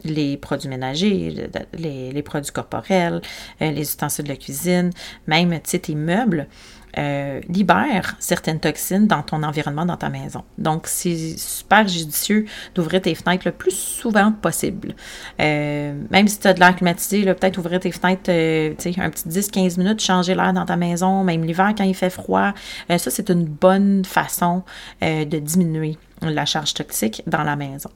les 0.04 0.38
produits 0.38 0.70
ménagers, 0.70 1.50
les, 1.74 2.24
produits 2.24 2.52
corporels, 2.52 3.22
euh, 3.62 3.72
les 3.72 3.82
ustensiles 3.82 4.26
de 4.26 4.34
cuisine, 4.34 4.92
même, 5.28 5.58
tes 5.60 5.96
meubles, 5.96 6.48
euh, 6.98 7.42
libère 7.50 8.16
certaines 8.20 8.60
toxines 8.60 9.08
dans 9.08 9.24
ton 9.24 9.44
environnement, 9.44 9.86
dans 9.86 9.98
ta 9.98 10.10
maison. 10.10 10.44
Donc, 10.58 10.88
c'est 10.88 11.38
super 11.38 11.88
judicieux 11.88 12.46
d'ouvrir 12.76 13.02
tes 13.02 13.16
fenêtres 13.16 13.44
le 13.46 13.52
plus 13.52 13.76
souvent 13.76 14.32
possible. 14.32 14.96
Euh, 15.42 16.00
même 16.12 16.28
si 16.28 16.40
tu 16.40 16.48
as 16.48 16.54
de 16.54 16.60
l'air 16.60 16.76
climatisé, 16.76 17.24
peut-être 17.24 17.58
ouvrir 17.58 17.80
tes 17.80 17.92
fenêtres 17.92 18.30
euh, 18.30 18.74
un 18.98 19.10
petit 19.10 19.28
10-15 19.28 19.80
minutes, 19.80 20.02
changer 20.02 20.36
l'air 20.36 20.54
dans 20.54 20.66
ta 20.66 20.76
maison, 20.76 21.24
même 21.24 21.44
l'hiver 21.44 21.74
quand 21.78 21.84
il 21.84 21.96
fait 21.96 22.10
froid. 22.10 22.54
ça, 22.90 23.10
c'est 23.10 23.30
une 23.30 23.46
bonne 23.46 24.06
façon 24.06 24.64
de 25.02 25.40
diminuer 25.40 25.98
la 26.22 26.46
charge 26.46 26.74
toxique 26.74 27.24
dans 27.28 27.44
la 27.44 27.56
maison. 27.56 27.90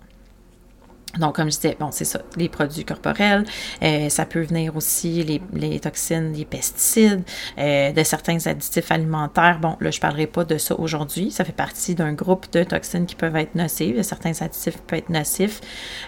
Donc, 1.19 1.35
comme 1.35 1.51
je 1.51 1.55
disais, 1.55 1.77
bon, 1.79 1.89
c'est 1.91 2.05
ça, 2.05 2.21
les 2.35 2.49
produits 2.49 2.85
corporels, 2.85 3.45
euh, 3.83 4.09
ça 4.09 4.25
peut 4.25 4.41
venir 4.41 4.75
aussi 4.75 5.23
les, 5.53 5.79
toxines, 5.79 6.33
les 6.33 6.45
pesticides, 6.45 7.23
euh, 7.57 7.91
de 7.91 8.03
certains 8.03 8.45
additifs 8.45 8.91
alimentaires. 8.91 9.59
Bon, 9.59 9.75
là, 9.79 9.91
je 9.91 9.97
ne 9.97 10.01
parlerai 10.01 10.27
pas 10.27 10.43
de 10.43 10.57
ça 10.57 10.79
aujourd'hui. 10.79 11.31
Ça 11.31 11.43
fait 11.45 11.51
partie 11.51 11.95
d'un 11.95 12.13
groupe 12.13 12.51
de 12.51 12.63
toxines 12.63 13.05
qui 13.05 13.15
peuvent 13.15 13.35
être 13.35 13.55
nocives. 13.55 14.01
Certains 14.03 14.33
additifs 14.41 14.77
peuvent 14.79 14.99
être 14.99 15.09
nocifs 15.09 15.61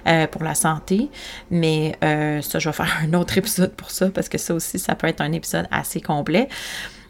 euh, 0.07 0.27
pour 0.27 0.43
la 0.43 0.55
santé. 0.55 1.09
Mais 1.51 1.97
ça, 2.01 2.59
je 2.59 2.69
vais 2.69 2.73
faire 2.73 2.97
un 3.03 3.13
autre 3.13 3.37
épisode 3.37 3.71
pour 3.73 3.91
ça 3.91 4.09
parce 4.09 4.29
que 4.29 4.37
ça 4.37 4.53
aussi, 4.53 4.79
ça 4.79 4.95
peut 4.95 5.07
être 5.07 5.21
un 5.21 5.31
épisode 5.31 5.67
assez 5.71 6.01
complet. 6.01 6.47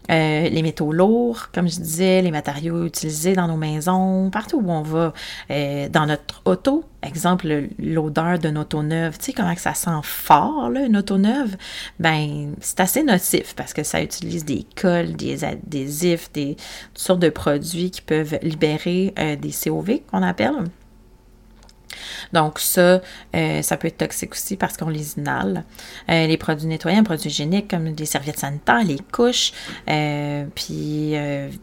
Euh, 0.10 0.50
les 0.50 0.62
métaux 0.62 0.92
lourds, 0.92 1.50
comme 1.54 1.70
je 1.70 1.80
disais, 1.80 2.22
les 2.22 2.32
matériaux 2.32 2.86
utilisés 2.86 3.34
dans 3.34 3.48
nos 3.48 3.58
maisons, 3.58 4.30
partout 4.32 4.58
où 4.58 4.72
on 4.72 4.82
va, 4.82 5.14
euh, 5.52 5.88
dans 5.90 6.06
notre 6.06 6.42
auto, 6.46 6.84
exemple, 7.04 7.70
l'odeur 7.78 8.40
d'une 8.40 8.58
auto 8.58 8.82
neuve, 8.84 9.18
tu 9.18 9.26
sais 9.26 9.34
comment 9.34 9.54
que 9.54 9.62
ça 9.62 9.74
sent 9.74 10.00
fort, 10.04 10.70
là, 10.70 10.86
une 10.86 10.98
auto 10.98 11.18
neuve, 11.18 11.56
ben 12.00 12.54
c'est 12.60 12.80
assez 12.80 13.04
nocif 13.04 13.54
parce 13.56 13.74
que 13.74 13.84
ça 13.84 14.02
utilise 14.02 14.46
des 14.46 14.66
cols, 14.76 15.14
des 15.14 15.44
adhésifs, 15.44 16.32
des 16.34 16.56
toutes 16.94 17.04
sortes 17.04 17.20
de 17.20 17.30
produits 17.30 17.92
qui 17.92 18.02
peuvent 18.02 18.40
libérer 18.42 19.14
euh, 19.20 19.36
des 19.36 19.52
COV 19.52 20.00
qu'on 20.12 20.24
appelle. 20.24 20.56
Donc 22.34 22.60
ça, 22.60 23.02
euh, 23.36 23.62
ça 23.62 23.78
peut 23.78 23.88
être 23.88 23.98
toxique 23.98 24.34
aussi 24.34 24.58
parce 24.58 24.78
qu'on 24.78 24.90
les 24.90 25.18
inhale. 25.18 25.64
Euh, 26.10 26.28
les 26.28 26.38
produits 26.38 26.68
nettoyants, 26.68 27.04
produits 27.04 27.30
hygiéniques 27.30 27.70
comme 27.70 27.86
les 27.86 28.06
serviettes 28.06 28.40
sanitaires, 28.40 28.84
les 28.84 29.00
couches, 29.12 29.52
euh, 29.90 30.46
puis 30.56 31.14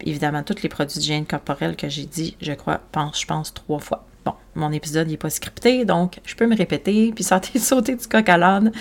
évidemment 0.04 0.42
tous 0.42 0.62
les 0.62 0.68
produits 0.68 0.98
d'hygiène 0.98 1.26
corporelle 1.26 1.76
que 1.76 1.88
j'ai 1.88 2.06
dit, 2.06 2.36
je 2.40 2.52
crois, 2.52 2.80
pense, 2.92 3.20
je 3.20 3.26
pense 3.26 3.54
trois 3.54 3.78
fois. 3.78 4.04
Bon, 4.24 4.34
mon 4.54 4.72
épisode 4.72 5.08
n'est 5.08 5.16
pas 5.16 5.30
scripté, 5.30 5.84
donc 5.84 6.20
je 6.24 6.34
peux 6.34 6.46
me 6.46 6.56
répéter, 6.56 7.12
puis 7.14 7.24
sauter, 7.24 7.58
sauter 7.58 7.94
du 7.94 8.06
coq 8.06 8.28
à 8.28 8.36
l'âne. 8.36 8.72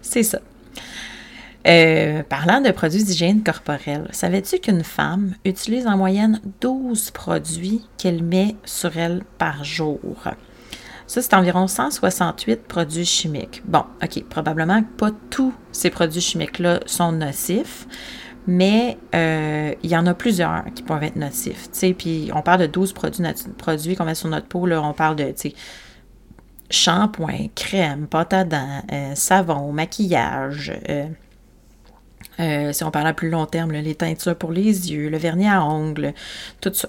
C'est 0.00 0.22
ça. 0.22 0.38
parlant 1.64 2.60
de 2.60 2.70
produits 2.70 3.02
d'hygiène 3.02 3.42
corporelle, 3.42 4.08
savais-tu 4.12 4.58
qu'une 4.60 4.84
femme 4.84 5.34
utilise 5.44 5.86
en 5.86 5.96
moyenne 5.96 6.40
12 6.60 7.10
produits 7.10 7.82
qu'elle 7.98 8.22
met 8.22 8.54
sur 8.64 8.96
elle 8.96 9.24
par 9.38 9.64
jour? 9.64 9.98
Ça, 11.06 11.20
c'est 11.20 11.34
environ 11.34 11.66
168 11.66 12.66
produits 12.66 13.04
chimiques. 13.04 13.62
Bon, 13.66 13.84
OK, 14.02 14.24
probablement 14.24 14.82
que 14.82 14.88
pas 14.96 15.10
tous 15.30 15.52
ces 15.72 15.90
produits 15.90 16.20
chimiques-là 16.20 16.80
sont 16.86 17.12
nocifs, 17.12 17.86
mais 18.46 18.96
euh, 19.14 19.74
il 19.82 19.90
y 19.90 19.96
en 19.96 20.06
a 20.06 20.14
plusieurs 20.14 20.64
qui 20.74 20.82
peuvent 20.82 21.02
être 21.02 21.16
nocifs. 21.16 21.68
Puis 21.98 22.30
on 22.34 22.42
parle 22.42 22.62
de 22.62 22.66
12 22.66 22.92
produits, 22.92 23.24
produits 23.58 23.96
qu'on 23.96 24.04
met 24.04 24.14
sur 24.14 24.28
notre 24.28 24.46
peau, 24.46 24.66
là, 24.66 24.82
on 24.82 24.94
parle 24.94 25.16
de 25.16 25.34
shampoing, 26.70 27.48
crème, 27.54 28.06
pâte 28.06 28.32
à 28.32 28.44
dents, 28.44 28.82
euh, 28.90 29.14
savon, 29.14 29.72
maquillage. 29.72 30.72
Euh, 32.40 32.72
si 32.72 32.82
on 32.82 32.90
parle 32.90 33.06
à 33.06 33.12
plus 33.12 33.30
long 33.30 33.46
terme, 33.46 33.72
les 33.72 33.94
teintures 33.94 34.36
pour 34.36 34.52
les 34.52 34.90
yeux, 34.90 35.08
le 35.08 35.18
vernis 35.18 35.48
à 35.48 35.64
ongles, 35.64 36.14
tout 36.60 36.72
ça 36.72 36.88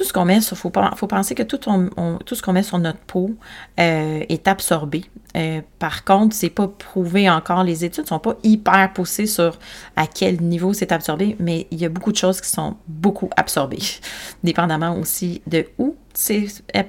tout 0.00 0.06
ce 0.06 0.14
qu'on 0.14 0.24
met, 0.24 0.38
il 0.38 0.56
faut, 0.56 0.70
penser 0.70 1.34
que 1.34 1.42
tout, 1.42 1.58
tout 1.58 2.34
ce 2.34 2.40
qu'on 2.40 2.54
met 2.54 2.62
sur 2.62 2.78
notre 2.78 3.00
peau 3.00 3.32
euh, 3.78 4.24
est 4.30 4.48
absorbé. 4.48 5.04
Euh, 5.36 5.60
par 5.78 6.06
contre, 6.06 6.34
c'est 6.34 6.48
pas 6.48 6.68
prouvé 6.68 7.28
encore, 7.28 7.64
les 7.64 7.84
études 7.84 8.08
sont 8.08 8.18
pas 8.18 8.34
hyper 8.42 8.94
poussées 8.94 9.26
sur 9.26 9.58
à 9.96 10.06
quel 10.06 10.40
niveau 10.40 10.72
c'est 10.72 10.90
absorbé, 10.90 11.36
mais 11.38 11.66
il 11.70 11.78
y 11.82 11.84
a 11.84 11.90
beaucoup 11.90 12.12
de 12.12 12.16
choses 12.16 12.40
qui 12.40 12.48
sont 12.48 12.76
beaucoup 12.88 13.28
absorbées, 13.36 13.82
dépendamment 14.42 14.96
aussi 14.96 15.42
de 15.46 15.66
où 15.76 15.94
c'est 16.14 16.46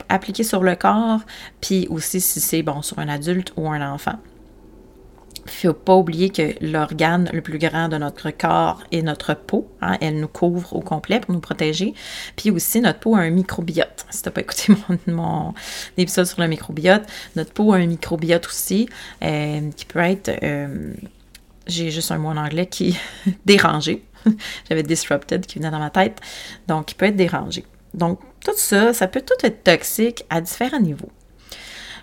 appliqué 0.07 0.45
sur 0.45 0.63
le 0.63 0.77
corps, 0.77 1.19
puis 1.59 1.87
aussi 1.89 2.21
si 2.21 2.39
c'est 2.39 2.63
bon 2.63 2.81
sur 2.81 2.97
un 2.99 3.09
adulte 3.09 3.51
ou 3.57 3.69
un 3.69 3.91
enfant. 3.91 4.15
Il 5.63 5.67
ne 5.67 5.73
faut 5.73 5.79
pas 5.79 5.95
oublier 5.95 6.29
que 6.29 6.53
l'organe 6.61 7.29
le 7.33 7.41
plus 7.41 7.57
grand 7.57 7.89
de 7.89 7.97
notre 7.97 8.31
corps 8.31 8.83
est 8.91 9.01
notre 9.01 9.33
peau. 9.33 9.67
Hein. 9.81 9.97
elle 10.01 10.19
nous 10.19 10.27
couvre 10.27 10.73
au 10.73 10.81
complet 10.81 11.19
pour 11.19 11.33
nous 11.33 11.39
protéger. 11.39 11.93
Puis 12.35 12.51
aussi, 12.51 12.81
notre 12.81 12.99
peau 12.99 13.15
a 13.15 13.19
un 13.19 13.29
microbiote. 13.29 14.05
Si 14.09 14.21
tu 14.21 14.29
n'as 14.29 14.33
pas 14.33 14.41
écouté 14.41 14.73
mon, 15.07 15.53
épisode 15.97 16.25
sur 16.25 16.41
le 16.41 16.47
microbiote, 16.47 17.03
notre 17.35 17.51
peau 17.51 17.73
a 17.73 17.77
un 17.77 17.85
microbiote 17.85 18.47
aussi 18.47 18.87
euh, 19.23 19.69
qui 19.75 19.85
peut 19.85 19.99
être, 19.99 20.31
euh, 20.43 20.93
j'ai 21.67 21.91
juste 21.91 22.11
un 22.11 22.17
mot 22.17 22.29
en 22.29 22.37
anglais 22.37 22.67
qui 22.67 22.97
dérangé. 23.45 24.03
J'avais 24.69 24.83
disrupted 24.83 25.45
qui 25.45 25.59
venait 25.59 25.71
dans 25.71 25.79
ma 25.79 25.89
tête. 25.89 26.19
Donc, 26.67 26.87
qui 26.87 26.95
peut 26.95 27.07
être 27.07 27.15
dérangé. 27.15 27.65
Donc, 27.93 28.19
tout 28.43 28.55
ça, 28.55 28.93
ça 28.93 29.07
peut 29.07 29.21
tout 29.21 29.45
être 29.45 29.63
toxique 29.63 30.25
à 30.29 30.41
différents 30.41 30.79
niveaux. 30.79 31.11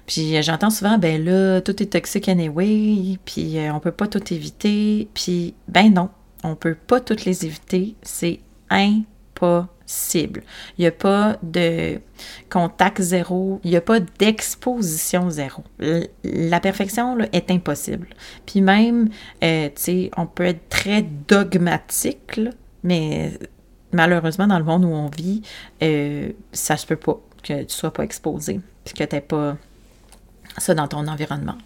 Puis 0.09 0.37
euh, 0.37 0.43
j'entends 0.43 0.71
souvent, 0.71 0.99
ben 0.99 1.23
là, 1.23 1.61
tout 1.61 1.81
est 1.81 1.93
toxique 1.93 2.29
anyway, 2.29 3.19
puis 3.25 3.59
euh, 3.59 3.73
on 3.73 3.79
peut 3.79 3.93
pas 3.93 4.09
tout 4.09 4.33
éviter. 4.33 5.07
Puis 5.15 5.55
ben 5.69 5.93
non, 5.93 6.09
on 6.43 6.57
peut 6.57 6.75
pas 6.75 6.99
toutes 6.99 7.27
les 7.27 7.45
éviter. 7.45 7.95
C'est 8.01 8.41
impossible. 8.71 10.43
Il 10.79 10.87
a 10.87 10.93
pas 10.93 11.37
de 11.43 12.01
contact 12.49 13.03
zéro, 13.03 13.61
il 13.63 13.77
a 13.77 13.83
pas 13.83 14.01
d'exposition 14.01 15.29
zéro. 15.29 15.63
La 16.25 16.59
perfection 16.59 17.15
là, 17.15 17.27
est 17.33 17.51
impossible. 17.51 18.09
Puis 18.47 18.63
même, 18.63 19.11
euh, 19.45 19.69
tu 19.69 19.73
sais, 19.75 20.11
on 20.17 20.25
peut 20.25 20.47
être 20.47 20.71
très 20.71 21.03
dogmatique, 21.03 22.41
mais 22.83 23.33
malheureusement, 23.93 24.47
dans 24.47 24.59
le 24.59 24.65
monde 24.65 24.87
où 24.87 24.89
on 24.89 25.09
vit, 25.09 25.43
ça 26.53 26.79
se 26.79 26.87
peut 26.87 26.97
pas 26.97 27.21
que 27.43 27.63
tu 27.65 27.75
sois 27.75 27.93
pas 27.93 28.05
exposé, 28.05 28.61
puis 28.85 28.95
que 28.95 29.05
tu 29.05 29.21
pas 29.21 29.59
ça 30.61 30.75
dans 30.75 30.89
ton 30.89 31.07
environnement. 31.09 31.57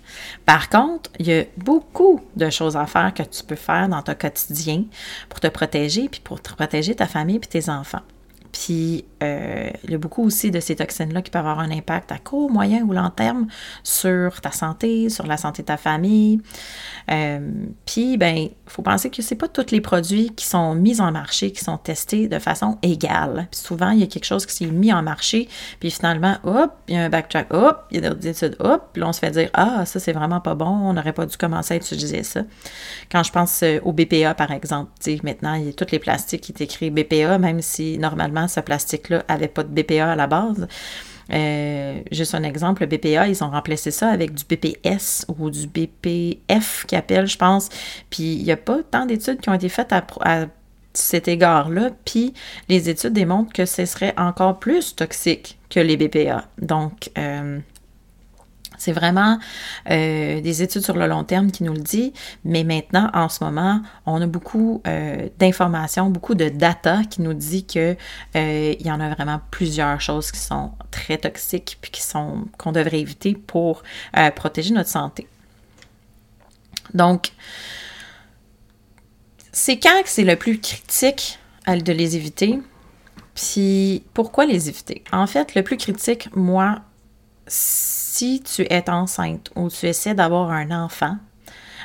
Par 0.46 0.68
contre, 0.68 1.11
il 1.18 1.26
y 1.26 1.38
a 1.38 1.44
beaucoup 1.56 2.20
de 2.37 2.50
choses 2.50 2.76
à 2.76 2.87
faire 2.87 3.12
que 3.14 3.22
tu 3.22 3.42
peux 3.42 3.56
faire 3.56 3.88
dans 3.88 4.02
ton 4.02 4.14
quotidien 4.14 4.84
pour 5.28 5.40
te 5.40 5.46
protéger, 5.49 6.08
puis 6.08 6.20
pour 6.20 6.40
protéger 6.40 6.94
ta 6.94 7.06
famille 7.06 7.37
et 7.37 7.40
tes 7.40 7.68
enfants. 7.68 8.02
Puis, 8.52 9.06
euh, 9.23 9.71
il 9.85 9.90
y 9.90 9.94
a 9.94 9.99
beaucoup 9.99 10.23
aussi 10.25 10.50
de 10.50 10.61
ces 10.61 10.76
toxines-là 10.76 11.23
qui 11.23 11.30
peuvent 11.30 11.47
avoir 11.47 11.61
un 11.61 11.71
impact 11.71 12.12
à 12.12 12.18
court, 12.18 12.50
moyen 12.50 12.82
ou 12.82 12.92
long 12.92 13.11
terme 13.11 13.47
sur 13.82 14.40
ta 14.42 14.50
santé, 14.50 15.09
sur 15.09 15.26
la 15.26 15.38
santé 15.38 15.62
de 15.62 15.68
ta 15.68 15.78
famille. 15.78 16.40
Euh, 17.11 17.50
puis, 17.87 18.18
ben, 18.18 18.37
il 18.37 18.50
faut 18.66 18.82
penser 18.82 19.11
que 19.11 19.23
ce 19.23 19.32
pas 19.35 19.49
tous 19.49 19.71
les 19.71 19.80
produits 19.80 20.30
qui 20.37 20.44
sont 20.47 20.75
mis 20.75 21.00
en 21.00 21.11
marché, 21.11 21.52
qui 21.52 21.64
sont 21.64 21.78
testés 21.78 22.28
de 22.28 22.38
façon 22.38 22.78
égale. 22.82 23.49
Puis 23.50 23.61
souvent, 23.61 23.90
il 23.90 24.00
y 24.00 24.02
a 24.02 24.06
quelque 24.06 24.25
chose 24.25 24.44
qui 24.44 24.54
s'est 24.54 24.66
mis 24.66 24.92
en 24.92 25.02
marché, 25.02 25.49
puis 25.80 25.90
finalement, 25.90 26.37
hop, 26.44 26.73
il 26.88 26.94
y 26.94 26.99
a 26.99 27.04
un 27.04 27.09
backtrack, 27.09 27.52
hop, 27.52 27.87
il 27.90 28.02
y 28.02 28.06
a 28.06 28.11
d'autres 28.11 28.26
études, 28.26 28.56
hop, 28.59 28.90
puis 28.92 29.00
là, 29.00 29.09
on 29.09 29.12
se 29.12 29.21
fait 29.21 29.30
dire, 29.30 29.49
ah, 29.54 29.87
ça, 29.87 29.99
c'est 29.99 30.12
vraiment 30.12 30.40
pas 30.40 30.54
bon, 30.54 30.66
on 30.66 30.92
n'aurait 30.92 31.14
pas 31.14 31.25
dû 31.25 31.37
commencer 31.37 31.75
à 31.75 31.76
utiliser 31.78 32.23
ça. 32.23 32.42
Quand 33.11 33.23
je 33.23 33.32
pense 33.32 33.62
euh, 33.62 33.78
au 33.85 33.92
BPA, 33.92 34.35
par 34.35 34.50
exemple, 34.50 34.90
tu 35.00 35.16
sais, 35.16 35.21
maintenant, 35.23 35.54
il 35.54 35.66
y 35.66 35.68
a 35.71 35.73
tous 35.73 35.90
les 35.90 35.99
plastiques 35.99 36.42
qui 36.42 36.52
est 36.52 36.61
écrit 36.61 36.90
BPA, 36.90 37.38
même 37.38 37.62
si 37.62 37.99
normalement, 37.99 38.41
ce 38.49 38.61
plastique-là 38.61 39.25
n'avait 39.28 39.49
pas 39.49 39.62
de 39.62 39.68
BPA 39.68 40.12
à 40.12 40.16
la 40.16 40.26
base. 40.26 40.66
Euh, 41.32 42.00
juste 42.11 42.34
un 42.34 42.42
exemple, 42.42 42.82
le 42.82 42.87
BPA, 42.88 43.28
ils 43.28 43.42
ont 43.42 43.50
remplacé 43.50 43.90
ça 43.90 44.08
avec 44.08 44.34
du 44.34 44.44
BPS 44.44 45.25
ou 45.28 45.50
du 45.50 45.66
BPF 45.66 46.84
qu'ils 46.87 46.99
appellent, 46.99 47.26
je 47.26 47.38
pense. 47.38 47.68
Puis 48.11 48.34
il 48.34 48.44
n'y 48.44 48.52
a 48.52 48.56
pas 48.56 48.78
tant 48.90 49.06
d'études 49.06 49.40
qui 49.40 49.49
ont 49.49 49.54
été 49.54 49.68
faites 49.68 49.92
à, 49.92 50.46
cet 50.94 51.26
égard-là, 51.26 51.88
puis 52.04 52.34
les 52.68 52.90
études 52.90 53.14
démontrent 53.14 53.54
que 53.54 53.64
ce 53.64 53.87
serait 53.87 54.12
encore 54.18 54.58
plus 54.58 54.94
toxique 54.94 55.58
que 55.70 55.80
les 55.80 55.96
BPA. 55.96 56.44
Donc, 56.61 57.11
euh, 57.16 57.61
c'est 58.79 58.93
vraiment 58.93 59.38
euh, 59.91 60.41
des 60.41 60.62
études 60.62 60.83
sur 60.83 60.97
le 60.97 61.07
long 61.07 61.25
terme 61.25 61.50
qui 61.50 61.64
nous 61.64 61.73
le 61.73 61.81
dit, 61.81 62.12
mais 62.45 62.64
maintenant, 62.64 63.11
en 63.14 63.29
ce 63.29 63.45
moment, 63.45 63.81
on 64.07 64.21
a 64.21 64.26
beaucoup 64.26 64.83
euh, 64.87 65.29
d'informations, 65.38 66.11
beaucoup 66.11 66.35
de 66.35 66.49
data 66.49 67.02
qui 67.05 67.23
nous 67.23 67.35
dit 67.35 67.67
que 67.67 67.97
il 68.35 68.87
y 68.87 68.91
en 68.91 69.00
a 69.00 69.14
vraiment 69.14 69.41
plusieurs 69.50 70.00
choses 70.00 70.33
qui 70.33 70.41
sont 70.41 70.73
très 70.91 71.19
toxiques 71.19 71.79
puis 71.81 71.91
qui 71.91 72.02
sont 72.02 72.45
qu'on 72.59 72.73
devrait 72.73 73.00
éviter 73.00 73.35
pour 73.35 73.83
protéger 74.35 74.73
notre 74.75 74.88
santé. 74.88 75.29
Donc, 76.95 77.33
c'est 79.52 79.79
quand 79.79 80.02
que 80.02 80.09
c'est 80.09 80.25
le 80.25 80.37
plus 80.37 80.59
critique 80.59 81.38
de 81.69 81.93
les 81.93 82.17
éviter? 82.17 82.59
Puis 83.35 84.05
pourquoi 84.14 84.47
les 84.47 84.69
éviter? 84.69 85.05
En 85.12 85.26
fait, 85.26 85.55
le 85.55 85.62
plus 85.62 85.76
critique, 85.76 86.29
moi, 86.35 86.83
si 87.52 88.42
tu 88.42 88.62
es 88.62 88.88
enceinte 88.88 89.50
ou 89.54 89.68
tu 89.68 89.87
essaies 89.87 90.14
d'avoir 90.14 90.50
un 90.50 90.71
enfant, 90.71 91.18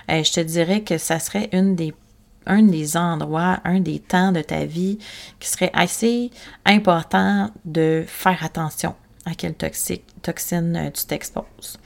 euh, 0.09 0.24
je 0.24 0.31
te 0.31 0.39
dirais 0.39 0.81
que 0.81 0.97
ça 0.97 1.19
serait 1.19 1.50
un 1.51 2.63
des 2.63 2.97
endroits, 2.97 3.59
un 3.65 3.81
des 3.81 4.00
temps 4.00 4.31
de 4.31 4.41
ta 4.41 4.63
vie 4.63 4.97
qui 5.39 5.50
serait 5.50 5.71
assez 5.74 6.31
important 6.65 7.51
de 7.65 8.05
faire 8.07 8.45
attention 8.45 8.95
à 9.25 9.36
quelle 9.36 9.55
toxine 9.55 10.77
euh, 10.77 10.89
tu 10.91 11.05
t'exposes. 11.05 11.77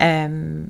Euh, 0.00 0.64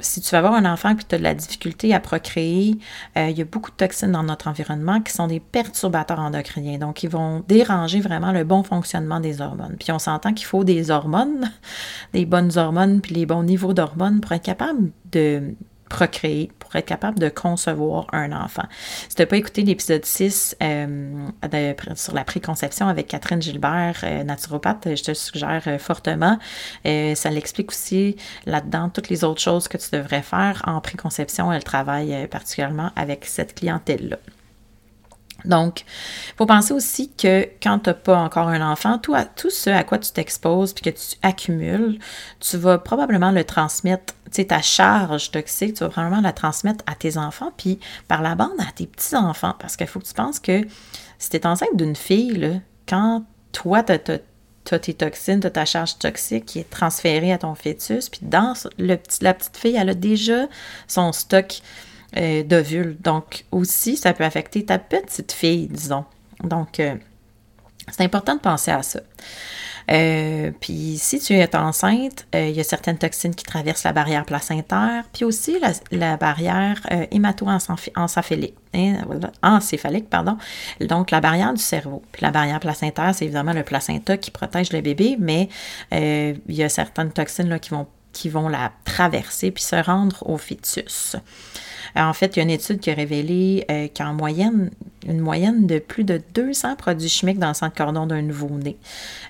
si 0.00 0.20
tu 0.20 0.30
vas 0.30 0.38
avoir 0.38 0.54
un 0.54 0.64
enfant 0.64 0.90
et 0.90 0.96
que 0.96 1.02
tu 1.02 1.14
as 1.14 1.18
de 1.18 1.22
la 1.22 1.34
difficulté 1.34 1.94
à 1.94 2.00
procréer, 2.00 2.78
euh, 3.16 3.28
il 3.28 3.38
y 3.38 3.42
a 3.42 3.44
beaucoup 3.44 3.70
de 3.70 3.76
toxines 3.76 4.12
dans 4.12 4.22
notre 4.22 4.48
environnement 4.48 5.00
qui 5.00 5.12
sont 5.12 5.26
des 5.26 5.40
perturbateurs 5.40 6.20
endocriniens. 6.20 6.78
Donc, 6.78 7.02
ils 7.02 7.10
vont 7.10 7.44
déranger 7.48 8.00
vraiment 8.00 8.32
le 8.32 8.44
bon 8.44 8.62
fonctionnement 8.62 9.20
des 9.20 9.40
hormones. 9.40 9.76
Puis, 9.78 9.92
on 9.92 9.98
s'entend 9.98 10.32
qu'il 10.32 10.46
faut 10.46 10.64
des 10.64 10.90
hormones, 10.90 11.50
des 12.12 12.26
bonnes 12.26 12.56
hormones, 12.56 13.00
puis 13.00 13.14
les 13.14 13.26
bons 13.26 13.42
niveaux 13.42 13.72
d'hormones 13.72 14.20
pour 14.20 14.32
être 14.32 14.44
capable 14.44 14.90
de 15.12 15.54
procréer, 15.88 16.50
pour 16.58 16.76
être 16.76 16.86
capable 16.86 17.18
de 17.18 17.28
concevoir 17.28 18.06
un 18.12 18.32
enfant. 18.32 18.64
Si 19.08 19.16
tu 19.16 19.22
n'as 19.22 19.26
pas 19.26 19.36
écouté 19.36 19.62
l'épisode 19.62 20.04
6 20.04 20.56
euh, 20.62 21.26
sur 21.94 22.14
la 22.14 22.24
préconception 22.24 22.88
avec 22.88 23.08
Catherine 23.08 23.40
Gilbert, 23.42 24.00
euh, 24.02 24.24
naturopathe, 24.24 24.94
je 24.96 25.02
te 25.02 25.14
suggère 25.14 25.62
euh, 25.66 25.78
fortement. 25.78 26.38
ça 26.84 27.30
l'explique 27.30 27.70
aussi 27.70 28.16
là-dedans 28.46 28.90
toutes 28.90 29.08
les 29.08 29.24
autres 29.24 29.40
choses 29.40 29.68
que 29.68 29.76
tu 29.76 29.88
devrais 29.92 30.22
faire 30.22 30.62
en 30.66 30.80
préconception. 30.80 31.52
Elle 31.52 31.64
travaille 31.64 32.26
particulièrement 32.28 32.90
avec 32.96 33.24
cette 33.24 33.54
clientèle-là. 33.54 34.18
Donc, 35.44 35.82
il 35.82 36.36
faut 36.36 36.46
penser 36.46 36.72
aussi 36.72 37.12
que 37.12 37.48
quand 37.62 37.78
tu 37.78 37.90
n'as 37.90 37.94
pas 37.94 38.18
encore 38.18 38.48
un 38.48 38.60
enfant, 38.60 38.98
tout, 38.98 39.14
tout 39.36 39.50
ce 39.50 39.70
à 39.70 39.84
quoi 39.84 39.98
tu 39.98 40.10
t'exposes 40.10 40.72
puis 40.72 40.90
que 40.90 40.90
tu 40.90 41.16
accumules, 41.22 41.98
tu 42.40 42.56
vas 42.56 42.78
probablement 42.78 43.30
le 43.30 43.44
transmettre, 43.44 44.14
tu 44.24 44.30
sais, 44.32 44.46
ta 44.46 44.62
charge 44.62 45.30
toxique, 45.30 45.74
tu 45.74 45.84
vas 45.84 45.90
probablement 45.90 46.22
la 46.22 46.32
transmettre 46.32 46.84
à 46.86 46.96
tes 46.96 47.18
enfants, 47.18 47.52
puis 47.56 47.78
par 48.08 48.20
la 48.20 48.34
bande 48.34 48.58
à 48.58 48.72
tes 48.72 48.86
petits-enfants. 48.86 49.54
Parce 49.60 49.76
qu'il 49.76 49.86
faut 49.86 50.00
que 50.00 50.06
tu 50.06 50.14
penses 50.14 50.40
que 50.40 50.62
si 51.18 51.30
tu 51.30 51.36
es 51.36 51.46
enceinte 51.46 51.76
d'une 51.76 51.96
fille, 51.96 52.60
quand 52.88 53.24
toi, 53.52 53.84
tu 53.84 53.92
as, 53.92 54.78
tes 54.78 54.94
toxines, 54.94 55.40
tu 55.40 55.46
as 55.46 55.50
ta 55.50 55.64
charge 55.64 55.98
toxique 55.98 56.46
qui 56.46 56.58
est 56.58 56.68
transférée 56.68 57.32
à 57.32 57.38
ton 57.38 57.54
fœtus, 57.54 58.08
puis 58.08 58.20
dans 58.22 58.54
le 58.76 58.96
petit, 58.96 59.22
la 59.22 59.34
petite 59.34 59.56
fille, 59.56 59.76
elle 59.76 59.90
a 59.90 59.94
déjà 59.94 60.46
son 60.88 61.12
stock 61.12 61.60
euh, 62.16 62.42
d'ovules. 62.42 62.96
Donc, 63.00 63.44
aussi, 63.52 63.98
ça 63.98 64.14
peut 64.14 64.24
affecter 64.24 64.64
ta 64.64 64.78
petite 64.78 65.30
fille, 65.30 65.68
disons. 65.68 66.06
Donc, 66.42 66.80
euh, 66.80 66.94
c'est 67.90 68.02
important 68.02 68.34
de 68.34 68.40
penser 68.40 68.70
à 68.70 68.82
ça. 68.82 69.00
Euh, 69.90 70.50
puis 70.58 70.96
si 70.98 71.18
tu 71.18 71.34
es 71.34 71.56
enceinte, 71.56 72.26
il 72.34 72.50
y 72.50 72.60
a 72.60 72.64
certaines 72.64 72.98
toxines 72.98 73.34
qui 73.34 73.44
traversent 73.44 73.84
la 73.84 73.92
barrière 73.92 74.24
placentaire, 74.24 75.04
puis 75.12 75.24
aussi 75.24 75.58
la, 75.90 76.16
barrière 76.18 76.80
hémato-encéphalique, 77.10 78.54
hein, 78.74 78.98
encéphalique, 79.42 80.10
pardon, 80.10 80.36
donc 80.80 81.10
la 81.10 81.22
barrière 81.22 81.54
du 81.54 81.62
cerveau. 81.62 82.02
Puis 82.12 82.22
la 82.22 82.30
barrière 82.30 82.60
placentaire, 82.60 83.14
c'est 83.14 83.24
évidemment 83.24 83.54
le 83.54 83.62
placenta 83.62 84.18
qui 84.18 84.30
protège 84.30 84.74
le 84.74 84.82
bébé, 84.82 85.16
mais 85.18 85.48
il 85.90 86.36
y 86.48 86.62
a 86.62 86.68
certaines 86.68 87.12
toxines 87.12 87.48
là, 87.48 87.58
qui, 87.58 87.70
vont, 87.70 87.86
qui 88.18 88.28
vont 88.28 88.48
la 88.48 88.72
traverser 88.84 89.52
puis 89.52 89.62
se 89.62 89.76
rendre 89.76 90.28
au 90.28 90.38
fœtus. 90.38 91.14
Euh, 91.96 92.00
en 92.00 92.12
fait, 92.12 92.34
il 92.34 92.38
y 92.38 92.40
a 92.40 92.42
une 92.42 92.50
étude 92.50 92.80
qui 92.80 92.90
a 92.90 92.94
révélé 92.94 93.64
euh, 93.70 93.86
qu'en 93.96 94.12
moyenne, 94.12 94.70
une 95.06 95.20
moyenne 95.20 95.68
de 95.68 95.78
plus 95.78 96.02
de 96.02 96.20
200 96.34 96.74
produits 96.74 97.08
chimiques 97.08 97.38
dans 97.38 97.48
le 97.48 97.54
centre 97.54 97.76
cordon 97.76 98.06
d'un 98.06 98.22
nouveau-né. 98.22 98.76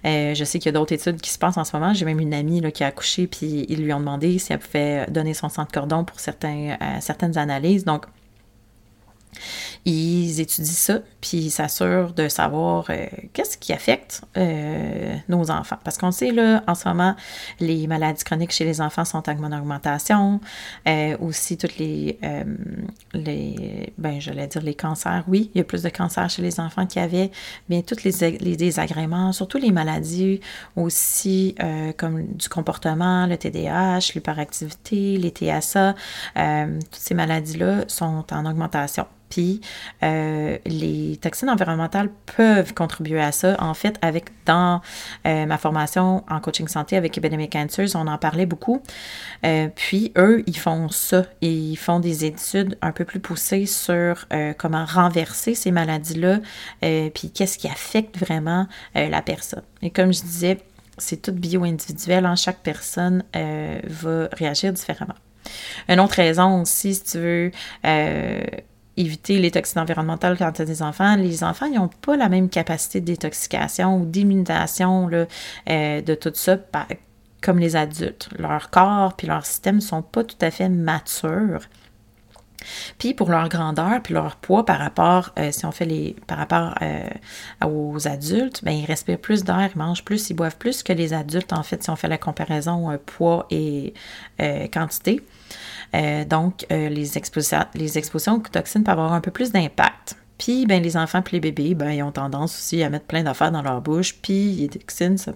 Euh, 0.07 0.35
je 0.35 0.43
sais 0.43 0.59
qu'il 0.59 0.67
y 0.67 0.75
a 0.75 0.79
d'autres 0.79 0.95
études 0.95 1.21
qui 1.21 1.29
se 1.31 1.39
passent 1.39 1.59
en 1.59 1.65
ce 1.65 1.77
moment. 1.77 1.93
J'ai 1.93 2.07
même 2.07 2.19
une 2.19 2.33
amie 2.33 2.63
qui 2.73 2.83
a 2.83 2.87
accouché, 2.87 3.27
puis 3.27 3.67
ils 3.69 3.83
lui 3.83 3.93
ont 3.93 4.01
demandé 4.01 4.39
si 4.39 4.55
elle 4.55 4.59
pouvait 4.59 5.07
donner 5.09 5.35
son 5.35 5.51
centre 5.51 5.71
cordon 5.71 6.05
pour 6.05 6.19
certaines 6.19 7.39
analyses. 7.39 7.85
Donc, 7.85 8.07
ils 9.85 10.41
étudient 10.41 10.73
ça, 10.73 11.01
puis 11.21 11.39
ils 11.39 11.51
s'assurent 11.51 12.13
de 12.13 12.29
savoir 12.29 12.87
euh, 12.91 13.07
qu'est-ce 13.33 13.57
qui 13.57 13.73
affecte 13.73 14.23
euh, 14.37 15.17
nos 15.29 15.51
enfants. 15.51 15.79
Parce 15.85 15.99
qu'on 15.99 16.11
sait, 16.11 16.31
là, 16.31 16.63
en 16.67 16.75
ce 16.75 16.89
moment, 16.89 17.15
les 17.61 17.87
maladies 17.87 18.25
chroniques 18.25 18.53
chez 18.53 18.65
les 18.65 18.81
enfants 18.81 19.05
sont 19.05 19.23
en 19.29 19.53
augmentation. 19.53 20.41
Euh, 20.87 21.17
aussi, 21.21 21.57
toutes 21.57 21.79
les, 21.79 22.19
les 23.15 23.93
ben, 23.99 24.21
j'allais 24.21 24.47
dire 24.47 24.63
les 24.63 24.75
cancers. 24.75 25.25
Oui, 25.29 25.51
il 25.55 25.59
y 25.59 25.61
a 25.61 25.65
plus 25.65 25.83
de 25.83 25.89
cancers 25.89 26.29
chez 26.31 26.43
les 26.43 26.61
enfants 26.61 26.87
qu'il 26.87 27.01
y 27.01 27.05
avait. 27.05 27.31
Bien, 27.69 27.83
tous 27.83 28.05
les, 28.05 28.39
les 28.39 28.57
désagréments, 28.57 29.33
surtout 29.33 29.59
les 29.59 29.73
maladies 29.73 30.41
aussi 30.77 31.55
comme 31.97 32.27
du 32.35 32.49
comportement, 32.49 33.27
le 33.27 33.37
TDAH, 33.37 34.13
l'hyperactivité, 34.15 35.17
les 35.17 35.31
TSA, 35.31 35.95
toutes 36.35 37.01
ces 37.01 37.15
maladies-là 37.15 37.85
sont 37.89 38.25
en 38.33 38.47
augmentation. 38.47 39.07
Puis 39.29 39.61
euh, 40.03 40.59
les 40.67 41.19
toxines 41.21 41.51
environnementales 41.51 42.11
peuvent 42.37 42.75
contribuer 42.75 43.21
à 43.21 43.33
ça. 43.33 43.57
En 43.59 43.75
fait, 43.75 43.99
avec 44.03 44.27
dans 44.45 44.81
euh, 45.27 45.47
ma 45.47 45.59
formation 45.59 46.25
en 46.29 46.41
coaching 46.41 46.69
santé 46.69 46.97
avec 46.97 47.17
Epidemic 47.19 47.53
Cancers, 47.53 47.95
on 47.95 48.07
en 48.07 48.19
parlait 48.19 48.47
beaucoup. 48.47 48.83
Euh, 49.45 49.69
puis 49.75 50.13
eux, 50.17 50.43
ils 50.47 50.59
font 50.59 50.89
ça. 50.89 51.25
Ils 51.41 51.77
font 51.77 52.01
des 52.01 52.25
études 52.25 52.79
un 52.83 52.93
peu 52.93 53.05
plus 53.05 53.21
poussées 53.21 53.67
sur 53.67 54.27
comment 54.57 54.85
renverser 54.85 55.55
ces 55.55 55.71
maladies-là, 55.71 56.41
puis 56.81 57.31
qu'est-ce 57.31 57.59
qui 57.59 57.69
affecte 57.69 58.19
vraiment 58.19 58.67
la 58.95 59.23
personne. 59.23 59.63
Et 59.83 59.91
comme 59.91 60.13
je 60.13 60.23
disais, 60.23 60.59
c'est 60.97 61.23
tout 61.23 61.33
bio-individuel. 61.33 62.27
Hein. 62.27 62.37
Chaque 62.37 62.61
personne 62.61 63.25
va 63.35 64.29
réagir 64.33 64.73
différemment. 64.73 65.15
Une 65.89 66.01
autre 66.01 66.15
raison 66.15 66.63
aussi, 66.63 66.95
si 66.95 67.05
tu 67.05 67.19
veux, 67.19 67.51
éviter 68.99 69.39
les 69.39 69.51
toxines 69.51 69.81
environnementales 69.81 70.37
quand 70.37 70.53
tu 70.53 70.63
as 70.63 70.65
des 70.65 70.83
enfants, 70.83 71.17
les 71.17 71.45
enfants, 71.45 71.67
ils 71.67 71.79
n'ont 71.79 71.89
pas 71.89 72.17
la 72.17 72.29
même 72.29 72.49
capacité 72.49 73.01
de 73.01 73.07
détoxication 73.07 74.01
ou 74.01 74.05
d'immunisation 74.05 75.09
euh, 75.69 76.03
de 76.03 76.15
tout 76.15 76.33
ça 76.35 76.59
comme 77.41 77.59
les 77.59 77.77
adultes. 77.77 78.29
Leur 78.37 78.71
corps 78.71 79.15
puis 79.15 79.27
leur 79.27 79.47
système 79.47 79.77
ne 79.77 79.81
sont 79.81 80.03
pas 80.03 80.25
tout 80.25 80.37
à 80.41 80.51
fait 80.51 80.69
matures. 80.69 81.61
Puis 82.99 83.15
pour 83.15 83.31
leur 83.31 83.49
grandeur, 83.49 84.03
puis 84.03 84.15
leur 84.15 84.35
poids 84.35 84.67
par 84.67 84.81
rapport, 84.81 85.31
euh, 85.39 85.53
si 85.53 85.65
on 85.65 85.71
fait 85.71 85.85
les, 85.85 86.17
par 86.27 86.39
rapport 86.39 86.75
euh, 86.83 87.09
aux 87.65 88.09
adultes, 88.09 88.65
ben 88.65 88.73
ils 88.73 88.85
respirent 88.85 89.21
plus 89.21 89.45
d'air, 89.45 89.71
ils 89.73 89.79
mangent 89.79 90.05
plus, 90.05 90.29
ils 90.29 90.35
boivent 90.35 90.57
plus 90.57 90.83
que 90.83 90.93
les 90.93 91.15
adultes, 91.15 91.53
en 91.53 91.63
fait, 91.63 91.85
si 91.85 91.91
on 91.91 91.95
fait 91.95 92.09
la 92.09 92.19
comparaison 92.19 92.99
poids 93.07 93.47
et 93.51 93.95
quantité. 94.73 95.23
Euh, 95.95 96.25
donc, 96.25 96.67
euh, 96.71 96.89
les, 96.89 97.17
expositions, 97.17 97.65
les 97.75 97.99
aux 97.99 98.39
toxines 98.39 98.85
peuvent 98.85 98.99
avoir 98.99 99.13
un 99.13 99.21
peu 99.21 99.31
plus 99.31 99.53
d'impact. 99.53 100.17
Puis, 100.39 100.67
ben, 100.67 100.81
les 100.81 100.97
enfants 100.97 101.23
et 101.27 101.33
les 101.33 101.41
bébés, 101.41 101.75
ben, 101.75 101.91
ils 101.91 102.03
ont 102.03 102.13
tendance 102.13 102.57
aussi 102.57 102.83
à 102.83 102.91
mettre 102.91 103.07
plein 103.07 103.25
d'affaires 103.25 103.51
dans 103.51 103.63
leur 103.63 103.81
bouche. 103.81 104.15
Puis, 104.23 104.53
les 104.55 104.69
toxines 104.69 105.19
se, 105.19 105.31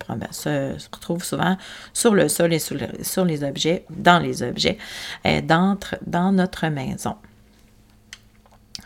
retrouvent 0.93 1.25
souvent 1.25 1.57
sur 1.93 2.15
le 2.15 2.29
sol 2.29 2.53
et 2.53 2.61
sur, 2.61 2.77
les 3.25 3.45
objets, 3.45 3.85
dans 3.91 4.21
les 4.21 4.43
objets, 4.43 4.79
euh, 5.27 5.41
dans 5.41 6.33
notre 6.33 6.69
maison. 6.69 7.17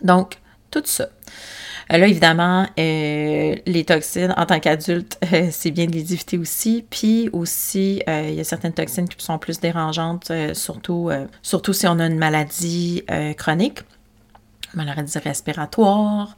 Donc, 0.02 0.38
tout 0.70 0.82
ça. 0.84 1.08
Euh, 1.92 1.98
là, 1.98 2.08
évidemment, 2.08 2.66
euh, 2.78 3.54
les 3.64 3.84
toxines, 3.84 4.34
en 4.36 4.46
tant 4.46 4.58
qu'adulte, 4.58 5.18
euh, 5.32 5.48
c'est 5.50 5.70
bien 5.70 5.86
de 5.86 5.92
les 5.92 6.12
éviter 6.12 6.38
aussi. 6.38 6.84
Puis 6.88 7.30
aussi, 7.32 8.02
il 8.06 8.34
y 8.34 8.40
a 8.40 8.44
certaines 8.44 8.72
toxines 8.72 9.08
qui 9.08 9.24
sont 9.24 9.38
plus 9.38 9.60
dérangeantes, 9.60 10.32
surtout, 10.54 11.10
surtout 11.42 11.72
si 11.72 11.86
on 11.86 11.98
a 11.98 12.06
une 12.06 12.18
maladie 12.18 13.04
chronique 13.36 13.80
maladie 14.74 15.18
respiratoire, 15.18 16.36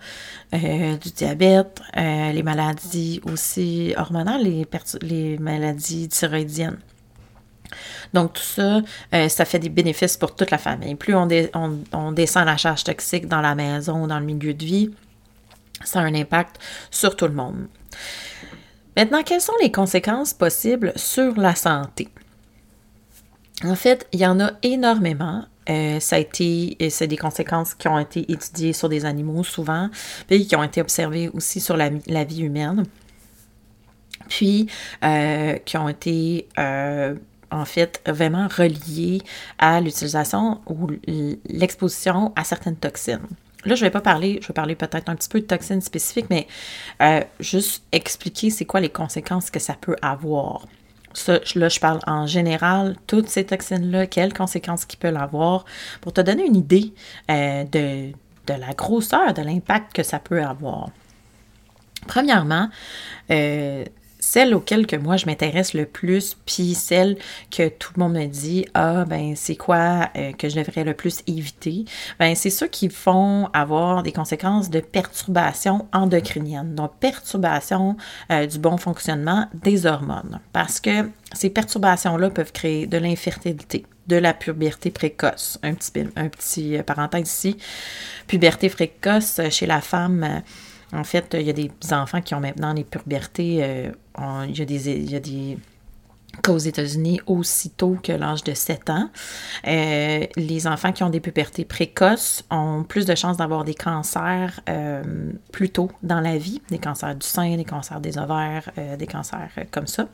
du 0.53 1.11
diabète, 1.17 1.81
les 1.97 2.43
maladies 2.45 3.21
aussi 3.25 3.95
hormonales, 3.97 4.43
les, 5.03 5.39
maladies 5.39 6.09
thyroïdiennes. 6.09 6.79
Donc, 8.15 8.35
tout 8.35 8.43
ça, 8.43 8.81
ça 9.29 9.45
fait 9.45 9.59
des 9.59 9.69
bénéfices 9.69 10.17
pour 10.17 10.37
toute 10.37 10.53
la 10.53 10.59
famille. 10.59 10.95
Plus 10.95 11.15
on, 11.15 11.29
on, 11.93 12.13
descend 12.13 12.47
la 12.47 12.57
charge 12.57 12.85
toxique 12.85 13.27
dans 13.27 13.41
la 13.41 13.57
maison 13.57 14.05
ou 14.05 14.07
dans 14.07 14.21
le 14.21 14.27
milieu 14.27 14.55
de 14.55 14.65
vie, 14.65 14.91
ça 15.85 16.01
a 16.01 16.03
un 16.03 16.14
impact 16.14 16.59
sur 16.91 17.17
tout 17.17 17.27
le 17.27 17.35
monde. 17.35 17.69
Maintenant, 18.97 19.23
quelles 19.23 19.41
sont 19.41 19.53
les 19.62 19.71
conséquences 19.71 20.35
possibles 20.35 20.93
sur 20.97 21.38
la 21.38 21.55
santé? 21.55 22.09
En 23.64 23.75
fait, 23.75 24.07
il 24.12 24.21
y 24.21 24.27
en 24.27 24.41
a 24.41 24.53
énormément. 24.62 25.45
Euh, 25.69 25.99
c'est 26.01 27.07
des 27.07 27.17
conséquences 27.17 27.75
qui 27.75 27.88
ont 27.88 27.99
été 27.99 28.31
étudiées 28.33 28.73
sur 28.73 28.88
des 28.88 29.05
animaux 29.05 29.45
souvent, 29.45 29.91
puis 30.27 30.47
qui 30.47 30.57
ont 30.57 30.62
été 30.62 30.81
observées 30.81 31.29
aussi 31.29 31.61
sur 31.61 31.77
la, 31.77 31.91
vie 32.25 32.41
humaine, 32.41 32.85
puis 34.29 34.67
euh, 35.05 35.55
qui 35.59 35.77
ont 35.77 35.88
été 35.88 36.49
euh, 36.59 37.14
en 37.51 37.64
fait 37.64 38.03
vraiment 38.07 38.49
reliées 38.49 39.21
à 39.59 39.81
l'utilisation 39.81 40.61
ou 40.67 40.88
l'exposition 41.47 42.33
à 42.35 42.45
certaines 42.45 42.77
toxines. 42.77 43.29
Là, 43.64 43.75
je 43.75 43.81
ne 43.85 43.87
vais 43.87 43.90
pas 43.90 44.01
parler, 44.01 44.38
je 44.40 44.49
vais 44.49 44.55
parler 44.55 44.77
peut-être 44.77 45.09
un 45.09 45.16
petit 45.16 45.29
peu 45.29 45.40
de 45.40 45.47
toxines 45.47 45.81
spécifiques, 45.81 46.31
mais 46.31 46.47
juste 47.40 47.83
expliquer 47.90 48.51
c'est 48.51 48.64
quoi 48.64 48.81
les 48.81 48.88
conséquences 48.88 49.51
que 49.51 49.59
ça 49.59 49.75
peut 49.75 49.97
avoir 50.01 50.62
là, 51.27 51.68
je 51.68 51.81
parle 51.81 52.01
en 52.07 52.27
général, 52.27 52.97
toutes 53.07 53.29
ces 53.29 53.44
toxines-là, 53.44 54.07
quelles 54.07 54.33
conséquences 54.33 54.85
qu'ils 54.85 54.99
peuvent 54.99 55.16
avoir, 55.16 55.64
pour 56.01 56.12
te 56.12 56.21
donner 56.21 56.47
une 56.47 56.57
idée 56.57 56.92
euh, 57.31 57.64
de, 57.64 58.12
de, 58.47 58.59
la 58.59 58.73
grosseur, 58.75 59.35
de 59.35 59.42
l'impact 59.42 59.92
que 59.94 60.03
ça 60.03 60.18
peut 60.18 60.42
avoir. 60.42 60.90
Premièrement, 62.07 62.68
euh, 63.31 63.85
celle 64.19 64.55
auquel 64.55 64.87
que 64.87 64.97
moi 64.97 65.17
je 65.17 65.27
m'intéresse 65.27 65.75
le 65.75 65.87
plus, 65.87 66.37
puis 66.47 66.75
celle 66.75 67.17
que 67.51 67.69
tout 67.69 67.93
le 67.97 68.03
monde 68.03 68.15
me 68.15 68.27
dit, 68.27 68.67
ah 68.75 69.05
ben 69.05 69.35
c'est 69.37 69.57
quoi 69.57 70.11
euh, 70.17 70.33
que 70.33 70.49
je 70.49 70.57
devrais 70.57 70.85
le 70.85 70.95
plus 70.95 71.23
éviter, 71.27 71.85
ben 72.19 72.35
c'est 72.35 72.51
ceux 72.51 72.67
qui 72.67 72.89
vont 72.89 73.49
avoir 73.53 74.03
des 74.03 74.13
conséquences 74.13 74.71
de 74.71 74.81
perturbations 74.81 75.87
endocriniennes, 75.93 76.75
donc 76.75 76.93
perturbation 77.01 77.97
euh, 78.31 78.47
du 78.47 78.59
bon 78.59 78.77
fonctionnement 78.77 79.47
des 79.55 79.87
hormones, 79.87 80.41
parce 80.53 80.81
que 80.81 81.11
ces 81.33 81.51
perturbations-là 81.51 82.31
peuvent 82.31 82.53
créer 82.53 82.87
de 82.87 82.99
l'infertilité, 82.99 83.85
de 84.07 84.17
la 84.17 84.33
puberté 84.33 84.91
précoce. 84.91 85.59
Un 85.63 85.75
petit, 85.75 85.93
un 86.17 86.29
petit 86.29 86.79
euh, 86.79 86.83
parenthèse 86.83 87.29
ici. 87.29 87.57
Puberté 88.27 88.71
précoce 88.71 89.41
chez 89.51 89.67
la 89.67 89.83
femme, 89.83 90.43
en 90.92 91.05
fait, 91.05 91.37
il 91.38 91.42
y 91.42 91.51
a 91.51 91.53
des 91.53 91.70
enfants 91.92 92.20
qui 92.20 92.35
ont 92.35 92.40
maintenant 92.40 92.72
les 92.72 92.85
pubertés. 92.85 93.59
Euh, 93.62 93.90
il, 94.48 94.59
y 94.59 94.62
a 94.62 94.64
des, 94.64 94.90
il 94.90 95.12
y 95.12 95.20
des 95.20 96.68
États-Unis 96.68 97.20
aussitôt 97.27 97.98
que 98.03 98.12
l'âge 98.12 98.42
de 98.44 98.55
7 98.55 98.90
ans. 98.90 99.11
Euh, 99.66 100.27
les 100.37 100.66
enfants 100.66 100.92
qui 100.92 101.03
ont 101.03 101.11
des 101.11 101.20
pubertés 101.20 101.64
précoces 101.64 102.44
ont 102.51 102.85
plus 102.85 103.05
de 103.05 103.14
chances 103.14 103.37
d'avoir 103.37 103.64
des 103.64 103.74
cancers 103.74 104.61
euh, 104.68 105.33
plus 105.53 105.70
tôt 105.70 105.90
dans 106.03 106.20
la 106.20 106.38
vie, 106.38 106.62
des 106.70 106.79
cancers 106.79 107.14
du 107.14 107.27
sein, 107.27 107.57
des 107.57 107.64
cancers 107.64 108.01
des 108.01 108.18
ovaires, 108.18 108.70
des 108.98 109.07
cancers 109.07 109.51
comme 109.70 109.87
ça. 109.87 110.09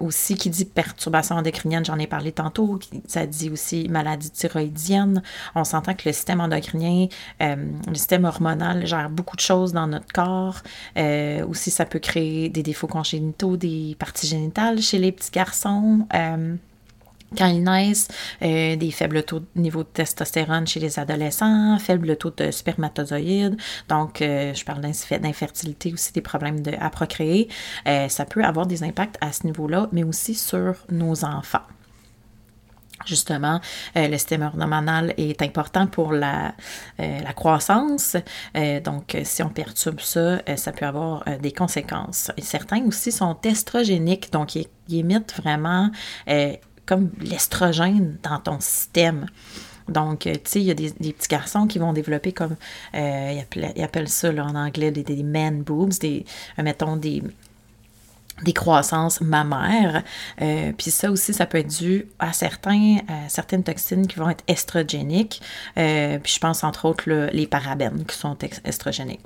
Aussi, 0.00 0.34
qui 0.34 0.50
dit 0.50 0.64
perturbation 0.64 1.36
endocrinienne, 1.36 1.84
j'en 1.84 1.98
ai 1.98 2.06
parlé 2.06 2.32
tantôt, 2.32 2.78
ça 3.06 3.26
dit 3.26 3.50
aussi 3.50 3.88
maladie 3.88 4.30
thyroïdienne. 4.30 5.22
On 5.54 5.64
s'entend 5.64 5.94
que 5.94 6.08
le 6.08 6.12
système 6.12 6.40
endocrinien, 6.40 7.08
le 7.40 7.94
système 7.94 8.24
hormonal 8.24 8.86
gère 8.86 9.10
beaucoup 9.10 9.36
de 9.36 9.40
choses 9.40 9.72
dans 9.72 9.86
notre 9.86 10.12
corps. 10.12 10.62
aussi, 11.48 11.70
ça 11.70 11.84
peut 11.84 11.98
créer 11.98 12.48
des 12.48 12.62
défauts 12.62 12.86
congénitaux, 12.86 13.56
des 13.56 13.96
parties 13.98 14.26
génitales 14.26 14.80
chez 14.80 14.98
les 14.98 15.12
petits 15.12 15.30
garçons. 15.30 16.06
Euh, 17.32 17.36
quand 17.36 17.46
ils 17.46 17.62
naissent, 17.62 18.08
euh, 18.42 18.76
des 18.76 18.90
faibles 18.90 19.22
taux 19.22 19.40
de 19.40 19.46
niveau 19.56 19.82
de 19.82 19.88
testostérone 19.88 20.66
chez 20.66 20.80
les 20.80 20.98
adolescents, 20.98 21.78
faible 21.78 22.16
taux 22.16 22.30
de 22.30 22.50
spermatozoïdes. 22.50 23.56
Donc, 23.88 24.22
euh, 24.22 24.54
je 24.54 24.64
parle 24.64 24.80
d'infertilité 24.80 25.92
aussi, 25.92 26.12
des 26.12 26.20
problèmes 26.20 26.62
de, 26.62 26.72
à 26.78 26.90
procréer. 26.90 27.48
ça 28.08 28.24
peut 28.24 28.44
avoir 28.44 28.66
des 28.66 28.82
impacts 28.82 29.16
à 29.20 29.32
ce 29.32 29.44
niveau-là, 29.46 29.88
mais 29.92 30.04
aussi 30.04 30.34
sur 30.34 30.74
nos 30.90 31.24
enfants. 31.24 31.62
Justement, 33.06 33.60
euh, 33.96 34.08
le 34.08 34.18
système 34.18 34.42
hormonal 34.42 35.14
est 35.16 35.40
important 35.42 35.86
pour 35.86 36.12
la, 36.12 36.54
euh, 37.00 37.20
la 37.20 37.32
croissance. 37.32 38.16
Euh, 38.56 38.80
donc, 38.80 39.16
si 39.24 39.42
on 39.42 39.48
perturbe 39.48 40.00
ça, 40.00 40.40
ça 40.56 40.72
peut 40.72 40.84
avoir 40.84 41.24
des 41.40 41.52
conséquences. 41.52 42.30
Certains 42.38 42.84
aussi 42.84 43.10
sont 43.10 43.36
estrogéniques, 43.42 44.32
donc 44.32 44.54
ils, 44.54 44.66
émettent 44.92 45.34
vraiment 45.40 45.88
comme 46.90 47.10
l'estrogène 47.20 48.18
dans 48.24 48.40
ton 48.40 48.58
système. 48.58 49.26
Donc, 49.86 50.22
tu 50.22 50.32
sais, 50.44 50.60
il 50.60 50.66
y 50.66 50.72
a 50.72 50.74
des, 50.74 50.90
petits 50.90 51.28
garçons 51.28 51.68
qui 51.68 51.78
vont 51.78 51.92
développer 51.92 52.32
comme, 52.32 52.56
ils, 52.92 53.44
appellent, 53.80 54.08
ça 54.08 54.30
en 54.30 54.56
anglais 54.56 54.90
des, 54.90 55.22
man 55.22 55.62
boobs, 55.62 56.00
des, 56.00 56.24
mettons, 56.58 56.96
des, 56.96 57.22
des 58.42 58.52
croissances 58.52 59.20
mammaires. 59.20 60.02
Euh, 60.42 60.72
puis 60.76 60.90
ça 60.90 61.12
aussi, 61.12 61.32
ça 61.32 61.46
peut 61.46 61.58
être 61.58 61.78
dû 61.78 62.06
à 62.18 62.32
certains, 62.32 62.98
certaines 63.28 63.62
toxines 63.62 64.08
qui 64.08 64.16
vont 64.16 64.30
être 64.30 64.44
estrogéniques. 64.48 65.40
Euh, 65.78 66.18
puis 66.18 66.32
je 66.32 66.40
pense 66.40 66.64
entre 66.64 66.86
autres 66.86 67.08
les 67.32 67.46
parabènes 67.46 68.04
qui 68.04 68.16
sont 68.16 68.36
estrogéniques. 68.64 69.20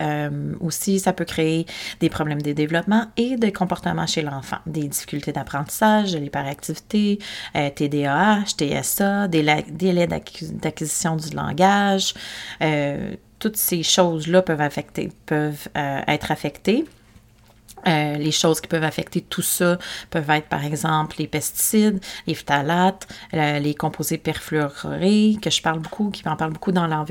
Euh, 0.00 0.54
aussi, 0.60 0.98
ça 0.98 1.12
peut 1.12 1.24
créer 1.24 1.66
des 2.00 2.08
problèmes 2.08 2.42
de 2.42 2.52
développement 2.52 3.06
et 3.16 3.36
de 3.36 3.50
comportement 3.50 4.06
chez 4.06 4.22
l'enfant, 4.22 4.58
des 4.66 4.88
difficultés 4.88 5.32
d'apprentissage, 5.32 6.12
de 6.12 6.18
l'hyperactivité, 6.18 7.18
TDAH, 7.54 8.44
TSA, 8.58 9.28
des 9.28 9.64
délais 9.68 10.06
d'acquisition 10.06 11.16
du 11.16 11.34
langage. 11.34 12.14
toutes 13.38 13.56
ces 13.56 13.82
choses-là 13.82 14.42
peuvent, 14.42 14.60
affecter, 14.60 15.10
peuvent 15.26 15.68
être 15.74 16.30
affectées. 16.30 16.84
Euh, 17.86 18.16
les 18.16 18.32
choses 18.32 18.60
qui 18.60 18.68
peuvent 18.68 18.84
affecter 18.84 19.20
tout 19.20 19.42
ça 19.42 19.78
peuvent 20.10 20.30
être, 20.30 20.48
par 20.48 20.64
exemple, 20.64 21.16
les 21.18 21.26
pesticides, 21.26 22.00
les 22.26 22.34
phtalates, 22.34 23.06
euh, 23.34 23.58
les 23.58 23.74
composés 23.74 24.18
perfluorés, 24.18 25.36
que 25.40 25.50
je 25.50 25.62
parle 25.62 25.80
beaucoup, 25.80 26.10
qui 26.10 26.26
en 26.28 26.36
parle 26.36 26.52
beaucoup 26.52 26.72
dans 26.72 27.06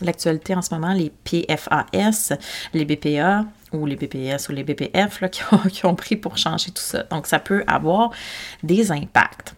l'actualité 0.00 0.54
en 0.54 0.62
ce 0.62 0.74
moment, 0.74 0.92
les 0.92 1.10
PFAS, 1.10 2.32
les 2.72 2.84
BPA 2.84 3.44
ou 3.72 3.86
les 3.86 3.96
BPS 3.96 4.48
ou 4.48 4.52
les 4.52 4.64
BPF 4.64 5.22
qui, 5.30 5.42
ont, 5.52 5.68
qui 5.68 5.86
ont 5.86 5.94
pris 5.94 6.16
pour 6.16 6.36
changer 6.36 6.70
tout 6.70 6.82
ça. 6.82 7.04
Donc, 7.04 7.26
ça 7.26 7.38
peut 7.38 7.64
avoir 7.66 8.10
des 8.62 8.90
impacts. 8.92 9.54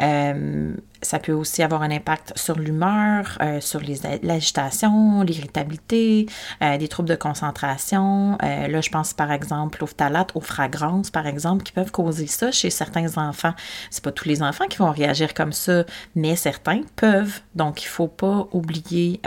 Euh, 0.00 0.74
ça 1.02 1.18
peut 1.18 1.32
aussi 1.32 1.62
avoir 1.62 1.82
un 1.82 1.90
impact 1.90 2.32
sur 2.36 2.58
l'humeur, 2.58 3.38
euh, 3.42 3.60
sur 3.60 3.80
l'agitation, 4.22 5.22
l'irritabilité, 5.22 6.26
euh, 6.62 6.78
des 6.78 6.88
troubles 6.88 7.08
de 7.08 7.14
concentration. 7.14 8.38
là, 8.40 8.80
je 8.80 8.90
pense 8.90 9.12
par 9.12 9.30
exemple 9.30 9.84
aux 9.84 9.86
phtalates, 9.86 10.30
aux 10.34 10.40
fragrances, 10.40 11.10
par 11.10 11.26
exemple, 11.26 11.62
qui 11.62 11.72
peuvent 11.72 11.90
causer 11.90 12.26
ça 12.26 12.50
chez 12.50 12.70
certains 12.70 13.18
enfants. 13.18 13.54
C'est 13.90 14.02
pas 14.02 14.12
tous 14.12 14.28
les 14.28 14.42
enfants 14.42 14.66
qui 14.66 14.78
vont 14.78 14.90
réagir 14.90 15.34
comme 15.34 15.52
ça, 15.52 15.84
mais 16.14 16.36
certains 16.36 16.80
peuvent. 16.96 17.40
Donc, 17.54 17.82
il 17.82 17.88
faut 17.88 18.08
pas 18.08 18.48
oublier 18.52 19.20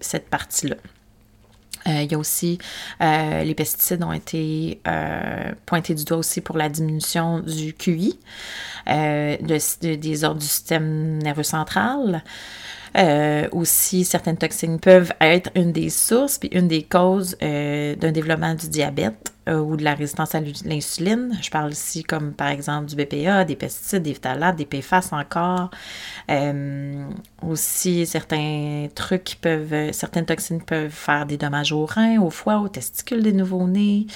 cette 0.00 0.28
partie-là. 0.28 0.76
Euh, 1.86 2.02
il 2.02 2.10
y 2.10 2.14
a 2.14 2.18
aussi, 2.18 2.58
euh, 3.00 3.42
les 3.42 3.54
pesticides 3.54 4.02
ont 4.02 4.12
été 4.12 4.80
euh, 4.86 5.52
pointés 5.66 5.94
du 5.94 6.04
doigt 6.04 6.18
aussi 6.18 6.40
pour 6.40 6.56
la 6.56 6.68
diminution 6.68 7.40
du 7.40 7.74
QI, 7.74 8.18
des 8.86 10.24
ordres 10.24 10.40
du 10.40 10.46
système 10.46 11.18
nerveux 11.18 11.42
central. 11.42 12.22
Euh, 12.96 13.48
aussi, 13.52 14.04
certaines 14.04 14.38
toxines 14.38 14.80
peuvent 14.80 15.12
être 15.20 15.50
une 15.54 15.72
des 15.72 15.90
sources 15.90 16.38
puis 16.38 16.48
une 16.52 16.66
des 16.66 16.82
causes 16.82 17.36
euh, 17.42 17.94
d'un 17.96 18.10
développement 18.10 18.54
du 18.54 18.68
diabète 18.68 19.34
euh, 19.48 19.58
ou 19.58 19.76
de 19.76 19.84
la 19.84 19.94
résistance 19.94 20.34
à 20.34 20.40
l'insuline. 20.64 21.36
Je 21.42 21.50
parle 21.50 21.72
ici 21.72 22.02
comme 22.02 22.32
par 22.32 22.48
exemple 22.48 22.86
du 22.86 22.96
BPA, 22.96 23.44
des 23.44 23.56
pesticides, 23.56 24.02
des 24.02 24.14
phtalates, 24.14 24.56
des 24.56 24.64
PFAS 24.64 25.10
encore. 25.12 25.70
aussi, 27.42 28.06
certains 28.06 28.88
trucs 28.94 29.24
qui 29.24 29.36
peuvent, 29.36 29.92
certaines 29.92 30.24
toxines 30.24 30.62
peuvent 30.62 30.90
faire 30.90 31.26
des 31.26 31.36
dommages 31.36 31.72
aux 31.72 31.84
reins, 31.84 32.18
au 32.20 32.30
foie, 32.30 32.60
aux 32.60 32.68
testicules 32.68 33.22
des 33.22 33.32
nouveau-nés. 33.32 34.06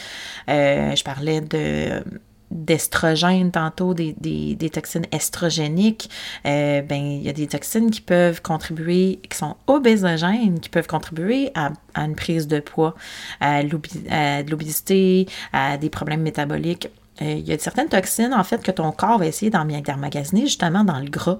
je 0.48 1.02
parlais 1.04 1.42
de 1.42 2.02
d'estrogènes 2.50 3.50
tantôt, 3.50 3.94
des, 3.94 4.70
toxines 4.72 5.06
estrogéniques, 5.12 6.10
euh, 6.46 6.82
ben, 6.82 7.00
il 7.00 7.22
y 7.22 7.28
a 7.28 7.32
des 7.32 7.46
toxines 7.46 7.90
qui 7.90 8.00
peuvent 8.00 8.42
contribuer, 8.42 9.20
qui 9.28 9.36
sont 9.36 9.56
obésogènes, 9.66 10.60
qui 10.60 10.68
peuvent 10.68 10.86
contribuer 10.86 11.52
à, 11.54 11.70
une 11.96 12.14
prise 12.14 12.48
de 12.48 12.60
poids, 12.60 12.94
à, 13.40 13.62
de 13.62 14.50
l'obésité, 14.50 15.26
à 15.52 15.76
des 15.76 15.90
problèmes 15.90 16.22
métaboliques. 16.22 16.88
Euh, 17.22 17.34
il 17.34 17.46
y 17.46 17.52
a 17.52 17.58
certaines 17.58 17.88
toxines, 17.88 18.34
en 18.34 18.44
fait, 18.44 18.62
que 18.62 18.70
ton 18.70 18.90
corps 18.92 19.18
va 19.18 19.26
essayer 19.26 19.50
d'emmagasiner 19.50 20.42
justement 20.42 20.84
dans 20.84 20.98
le 20.98 21.10
gras. 21.10 21.38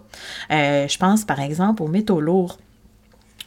Euh, 0.51 0.87
je 0.87 0.99
pense, 0.99 1.25
par 1.25 1.41
exemple, 1.41 1.83
aux 1.83 1.89
métaux 1.89 2.21
lourds. 2.21 2.59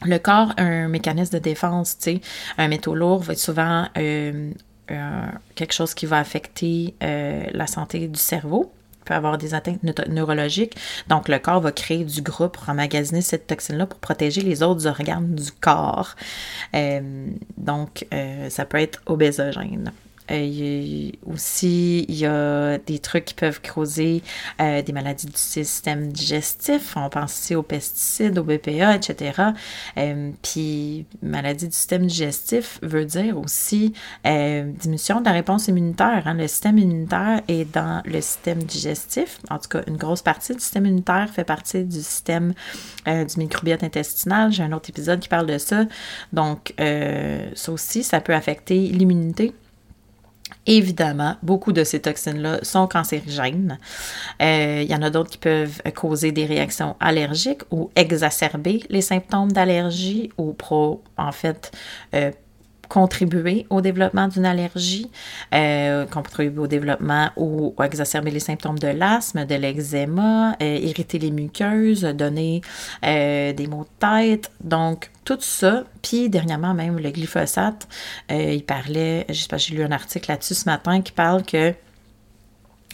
Le 0.04 0.18
corps 0.18 0.52
un 0.58 0.88
mécanisme 0.88 1.34
de 1.34 1.38
défense, 1.38 1.96
tu 1.96 2.04
sais. 2.04 2.20
Un 2.58 2.68
métaux 2.68 2.94
lourd 2.94 3.20
va 3.20 3.32
être 3.32 3.38
souvent 3.38 3.86
quelque 5.54 5.72
chose 5.72 5.94
qui 5.94 6.06
va 6.06 6.18
affecter 6.18 6.94
euh, 7.02 7.44
la 7.52 7.66
santé 7.66 8.06
du 8.08 8.18
cerveau. 8.18 8.72
peut 9.04 9.14
avoir 9.14 9.36
des 9.36 9.52
atteintes 9.52 9.82
neurologiques. 10.08 10.76
Donc, 11.08 11.28
le 11.28 11.38
corps 11.38 11.60
va 11.60 11.72
créer 11.72 12.04
du 12.04 12.22
groupe 12.22 12.54
pour 12.54 12.68
emmagasiner 12.68 13.20
cette 13.20 13.46
toxine-là 13.46 13.86
pour 13.86 13.98
protéger 13.98 14.40
les 14.40 14.62
autres 14.62 14.86
organes 14.86 15.34
du 15.34 15.52
corps. 15.52 16.14
Euh, 16.74 17.28
donc, 17.58 18.06
euh, 18.14 18.48
ça 18.48 18.64
peut 18.64 18.78
être 18.78 19.02
obésogène. 19.06 19.92
Euh, 20.30 21.10
aussi, 21.26 22.06
il 22.08 22.14
y 22.14 22.26
a 22.26 22.78
des 22.78 22.98
trucs 22.98 23.26
qui 23.26 23.34
peuvent 23.34 23.60
causer 23.60 24.22
euh, 24.60 24.80
des 24.82 24.92
maladies 24.92 25.26
du 25.26 25.36
système 25.36 26.10
digestif. 26.12 26.96
On 26.96 27.10
pense 27.10 27.32
aussi 27.32 27.54
aux 27.54 27.62
pesticides, 27.62 28.38
aux 28.38 28.44
BPA, 28.44 28.94
etc. 28.94 29.42
Euh, 29.98 30.30
puis, 30.42 31.04
maladie 31.22 31.68
du 31.68 31.74
système 31.74 32.06
digestif 32.06 32.78
veut 32.82 33.04
dire 33.04 33.38
aussi 33.38 33.92
diminution 34.24 35.20
de 35.20 35.26
la 35.26 35.32
réponse 35.32 35.68
immunitaire. 35.68 36.22
Hein. 36.26 36.34
Le 36.34 36.48
système 36.48 36.78
immunitaire 36.78 37.42
est 37.48 37.70
dans 37.72 38.02
le 38.04 38.20
système 38.20 38.62
digestif. 38.62 39.38
En 39.50 39.58
tout 39.58 39.68
cas, 39.68 39.82
une 39.86 39.96
grosse 39.96 40.22
partie 40.22 40.54
du 40.54 40.60
système 40.60 40.86
immunitaire 40.86 41.28
fait 41.30 41.44
partie 41.44 41.84
du 41.84 42.00
système 42.00 42.54
du 43.06 43.38
microbiote 43.38 43.82
intestinal. 43.82 44.52
J'ai 44.52 44.62
un 44.62 44.72
autre 44.72 44.88
épisode 44.90 45.20
qui 45.20 45.28
parle 45.28 45.46
de 45.46 45.58
ça. 45.58 45.84
Donc, 46.32 46.74
ça 46.78 47.72
aussi, 47.72 48.02
ça 48.02 48.20
peut 48.20 48.34
affecter 48.34 48.78
l'immunité. 48.78 49.54
Évidemment, 50.66 51.36
beaucoup 51.42 51.72
de 51.72 51.84
ces 51.84 52.00
toxines-là 52.00 52.60
sont 52.62 52.86
cancérigènes. 52.86 53.78
Euh, 54.40 54.80
il 54.82 54.90
y 54.90 54.94
en 54.94 55.02
a 55.02 55.10
d'autres 55.10 55.30
qui 55.30 55.38
peuvent 55.38 55.82
causer 55.94 56.32
des 56.32 56.46
réactions 56.46 56.96
allergiques 57.00 57.62
ou 57.70 57.90
exacerber 57.96 58.82
les 58.88 59.02
symptômes 59.02 59.52
d'allergie 59.52 60.30
ou 60.38 60.54
pro, 60.54 61.02
en 61.18 61.32
fait, 61.32 61.70
euh, 62.14 62.30
contribuer 62.94 63.66
au 63.70 63.80
développement 63.80 64.28
d'une 64.28 64.46
allergie, 64.46 65.10
euh, 65.52 66.06
contribuer 66.06 66.60
au 66.60 66.68
développement 66.68 67.30
ou, 67.36 67.74
exacerber 67.82 68.30
les 68.30 68.38
symptômes 68.38 68.78
de 68.78 68.86
l'asthme, 68.86 69.44
de 69.44 69.56
l'eczéma, 69.56 70.56
euh, 70.62 70.78
irriter 70.80 71.18
les 71.18 71.32
muqueuses, 71.32 72.02
donner 72.04 72.60
euh, 73.04 73.52
des 73.52 73.66
maux 73.66 73.82
de 73.82 74.06
tête. 74.06 74.52
Donc, 74.62 75.10
tout 75.24 75.38
ça. 75.40 75.82
Puis, 76.02 76.28
dernièrement, 76.28 76.72
même 76.72 77.00
le 77.00 77.10
glyphosate, 77.10 77.88
il 78.30 78.62
parlait, 78.62 79.26
je 79.28 79.34
sais 79.34 79.48
pas, 79.48 79.56
j'ai 79.56 79.74
lu 79.74 79.82
un 79.82 79.90
article 79.90 80.30
là-dessus 80.30 80.54
ce 80.54 80.66
matin 80.66 81.00
qui 81.02 81.10
parle 81.10 81.42
que 81.42 81.74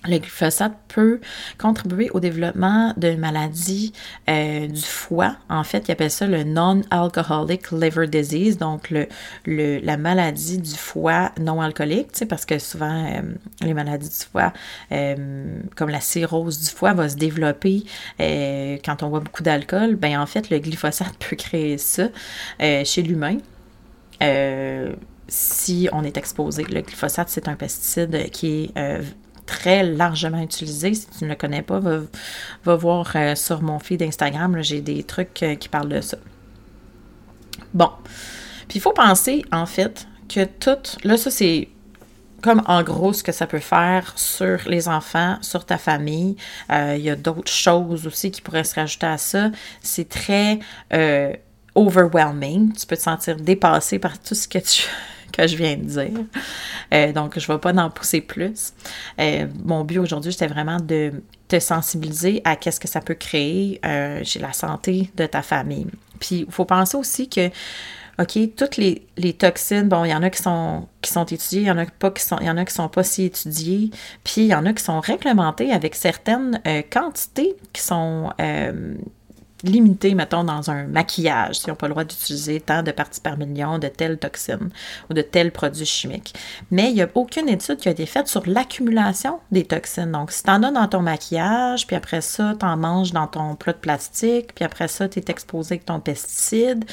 le 0.04 0.18
glyphosate 0.18 0.72
peut 0.88 1.20
contribuer 1.58 2.10
au 2.10 2.20
développement 2.20 2.94
de 2.96 3.14
maladies 3.14 3.92
euh, 4.28 4.66
du 4.66 4.80
foie. 4.80 5.36
En 5.48 5.62
fait, 5.62 5.88
il 5.88 5.92
appelle 5.92 6.10
ça 6.10 6.26
le 6.26 6.44
non-alcoholic 6.44 7.70
liver 7.70 8.08
disease, 8.08 8.56
donc 8.56 8.90
le, 8.90 9.06
la 9.46 9.96
maladie 9.96 10.58
du 10.58 10.74
foie 10.74 11.32
non 11.38 11.60
alcoolique, 11.60 12.24
parce 12.28 12.46
que 12.46 12.58
souvent, 12.58 13.04
euh, 13.04 13.20
les 13.60 13.74
maladies 13.74 14.08
du 14.08 14.24
foie, 14.24 14.52
euh, 14.92 15.60
comme 15.76 15.90
la 15.90 16.00
cirrhose 16.00 16.60
du 16.60 16.70
foie, 16.70 16.94
va 16.94 17.08
se 17.08 17.16
développer 17.16 17.84
quand 18.18 19.02
on 19.02 19.08
boit 19.10 19.20
beaucoup 19.20 19.42
d'alcool. 19.42 19.96
Ben 19.96 20.18
en 20.18 20.26
fait, 20.26 20.50
le 20.50 20.58
glyphosate 20.58 21.14
peut 21.28 21.36
créer 21.36 21.78
ça 21.78 22.08
chez 22.58 23.02
l'humain 23.02 23.36
si 25.28 25.88
on 25.92 26.02
est 26.04 26.16
exposé. 26.16 26.64
Le 26.64 26.80
glyphosate, 26.80 27.28
c'est 27.28 27.48
un 27.48 27.54
pesticide 27.54 28.30
qui 28.30 28.72
est 28.74 29.00
très 29.50 29.82
largement 29.82 30.40
utilisé. 30.40 30.94
Si 30.94 31.06
tu 31.18 31.24
ne 31.24 31.30
le 31.30 31.34
connais 31.34 31.62
pas, 31.62 31.80
va, 31.80 32.76
voir 32.76 33.10
euh, 33.16 33.34
sur 33.34 33.62
mon 33.62 33.80
feed 33.80 34.00
Instagram. 34.00 34.62
J'ai 34.62 34.80
des 34.80 35.02
trucs 35.02 35.42
euh, 35.42 35.56
qui 35.56 35.68
parlent 35.68 35.88
de 35.88 36.00
ça. 36.00 36.16
Bon. 37.74 37.90
Puis 38.68 38.78
il 38.78 38.80
faut 38.80 38.92
penser, 38.92 39.44
en 39.50 39.66
fait, 39.66 40.06
que 40.28 40.44
tout. 40.44 40.98
Là, 41.02 41.16
ça, 41.16 41.32
c'est 41.32 41.68
comme 42.42 42.62
en 42.66 42.82
gros 42.84 43.12
ce 43.12 43.24
que 43.24 43.32
ça 43.32 43.46
peut 43.46 43.58
faire 43.58 44.12
sur 44.16 44.60
les 44.66 44.86
enfants, 44.86 45.36
sur 45.42 45.66
ta 45.66 45.78
famille. 45.78 46.36
Euh, 46.70 46.94
il 46.96 47.02
y 47.02 47.10
a 47.10 47.16
d'autres 47.16 47.52
choses 47.52 48.06
aussi 48.06 48.30
qui 48.30 48.40
pourraient 48.40 48.64
se 48.64 48.76
rajouter 48.76 49.06
à 49.06 49.18
ça. 49.18 49.50
C'est 49.82 50.08
très 50.08 50.60
overwhelming. 51.74 52.72
Tu 52.72 52.86
peux 52.86 52.96
te 52.96 53.02
sentir 53.02 53.36
dépassé 53.36 53.98
par 53.98 54.18
tout 54.18 54.34
ce 54.34 54.46
que 54.46 54.58
tu 54.58 54.84
que 55.36 55.46
je 55.46 55.56
viens 55.56 55.76
de 55.76 55.84
dire. 55.84 56.24
Euh, 56.92 57.12
donc, 57.12 57.38
je 57.38 57.50
ne 57.50 57.56
vais 57.56 57.60
pas 57.60 57.72
en 57.72 57.90
pousser 57.90 58.20
plus. 58.20 58.72
Euh, 59.20 59.46
mon 59.64 59.84
but 59.84 59.98
aujourd'hui, 59.98 60.32
c'était 60.32 60.46
vraiment 60.46 60.78
de 60.78 61.12
te 61.48 61.58
sensibiliser 61.58 62.42
à 62.44 62.56
qu'est-ce 62.56 62.80
que 62.80 62.88
ça 62.88 63.00
peut 63.00 63.14
créer 63.14 63.80
euh, 63.84 64.20
chez 64.24 64.38
la 64.38 64.52
santé 64.52 65.10
de 65.16 65.26
ta 65.26 65.42
famille. 65.42 65.86
Puis, 66.18 66.44
il 66.46 66.52
faut 66.52 66.64
penser 66.64 66.96
aussi 66.96 67.28
que 67.28 67.48
OK, 68.18 68.38
toutes 68.54 68.76
les, 68.76 69.32
toxines, 69.32 69.88
bon, 69.88 70.04
il 70.04 70.10
y 70.10 70.14
en 70.14 70.22
a 70.22 70.28
qui 70.28 70.42
sont, 70.42 70.86
qui 71.00 71.10
sont 71.10 71.24
étudiées, 71.24 71.62
il 71.62 71.66
y 71.66 71.70
en 71.70 71.78
a 71.78 71.86
pas 71.86 72.10
qui 72.10 72.22
sont, 72.22 72.36
il 72.40 72.46
y 72.46 72.50
en 72.50 72.58
a 72.58 72.66
qui 72.66 72.74
sont 72.74 72.88
pas 72.88 73.02
si 73.02 73.24
étudiées, 73.24 73.90
puis 74.24 74.42
il 74.42 74.46
y 74.48 74.54
en 74.54 74.66
a 74.66 74.74
qui 74.74 74.84
sont 74.84 75.00
réglementées 75.00 75.72
avec 75.72 75.94
certaines 75.94 76.60
quantités 76.90 77.56
qui 77.72 77.80
sont 77.80 78.30
limité, 79.62 80.14
mettons, 80.14 80.44
dans 80.44 80.70
un 80.70 80.84
maquillage, 80.84 81.60
si 81.60 81.70
on 81.70 81.74
pas 81.74 81.86
le 81.86 81.92
droit 81.92 82.04
d'utiliser 82.04 82.60
tant 82.60 82.82
de 82.82 82.90
parties 82.90 83.20
par 83.20 83.36
million 83.36 83.78
de 83.78 83.88
telles 83.88 84.18
toxines 84.18 84.70
ou 85.08 85.14
de 85.14 85.22
tels 85.22 85.52
produits 85.52 85.86
chimiques. 85.86 86.34
Mais 86.70 86.90
il 86.90 86.94
n'y 86.94 87.02
a 87.02 87.08
aucune 87.14 87.48
étude 87.48 87.76
qui 87.76 87.88
a 87.88 87.92
été 87.92 88.06
faite 88.06 88.28
sur 88.28 88.42
l'accumulation 88.46 89.40
des 89.50 89.64
toxines. 89.64 90.12
Donc, 90.12 90.32
si 90.32 90.42
tu 90.42 90.50
en 90.50 90.62
as 90.62 90.70
dans 90.70 90.88
ton 90.88 91.00
maquillage, 91.00 91.86
puis 91.86 91.96
après 91.96 92.20
ça, 92.20 92.54
tu 92.58 92.64
en 92.64 92.76
manges 92.76 93.12
dans 93.12 93.26
ton 93.26 93.54
plat 93.54 93.72
de 93.72 93.78
plastique, 93.78 94.54
puis 94.54 94.64
après 94.64 94.88
ça, 94.88 95.08
tu 95.08 95.18
es 95.18 95.24
exposé 95.28 95.74
avec 95.74 95.84
ton 95.86 96.00
pesticide, 96.00 96.84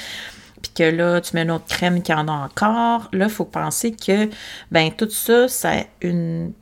puis 0.61 0.71
que 0.73 0.83
là, 0.83 1.21
tu 1.21 1.35
mets 1.35 1.43
une 1.43 1.51
autre 1.51 1.67
crème 1.67 2.01
qui 2.01 2.13
en 2.13 2.27
a 2.27 2.31
encore, 2.31 3.09
là, 3.13 3.25
il 3.25 3.31
faut 3.31 3.45
penser 3.45 3.91
que, 3.91 4.29
ben 4.71 4.91
tout 4.91 5.09
ça, 5.09 5.47
c'est 5.47 5.87
une 6.01 6.53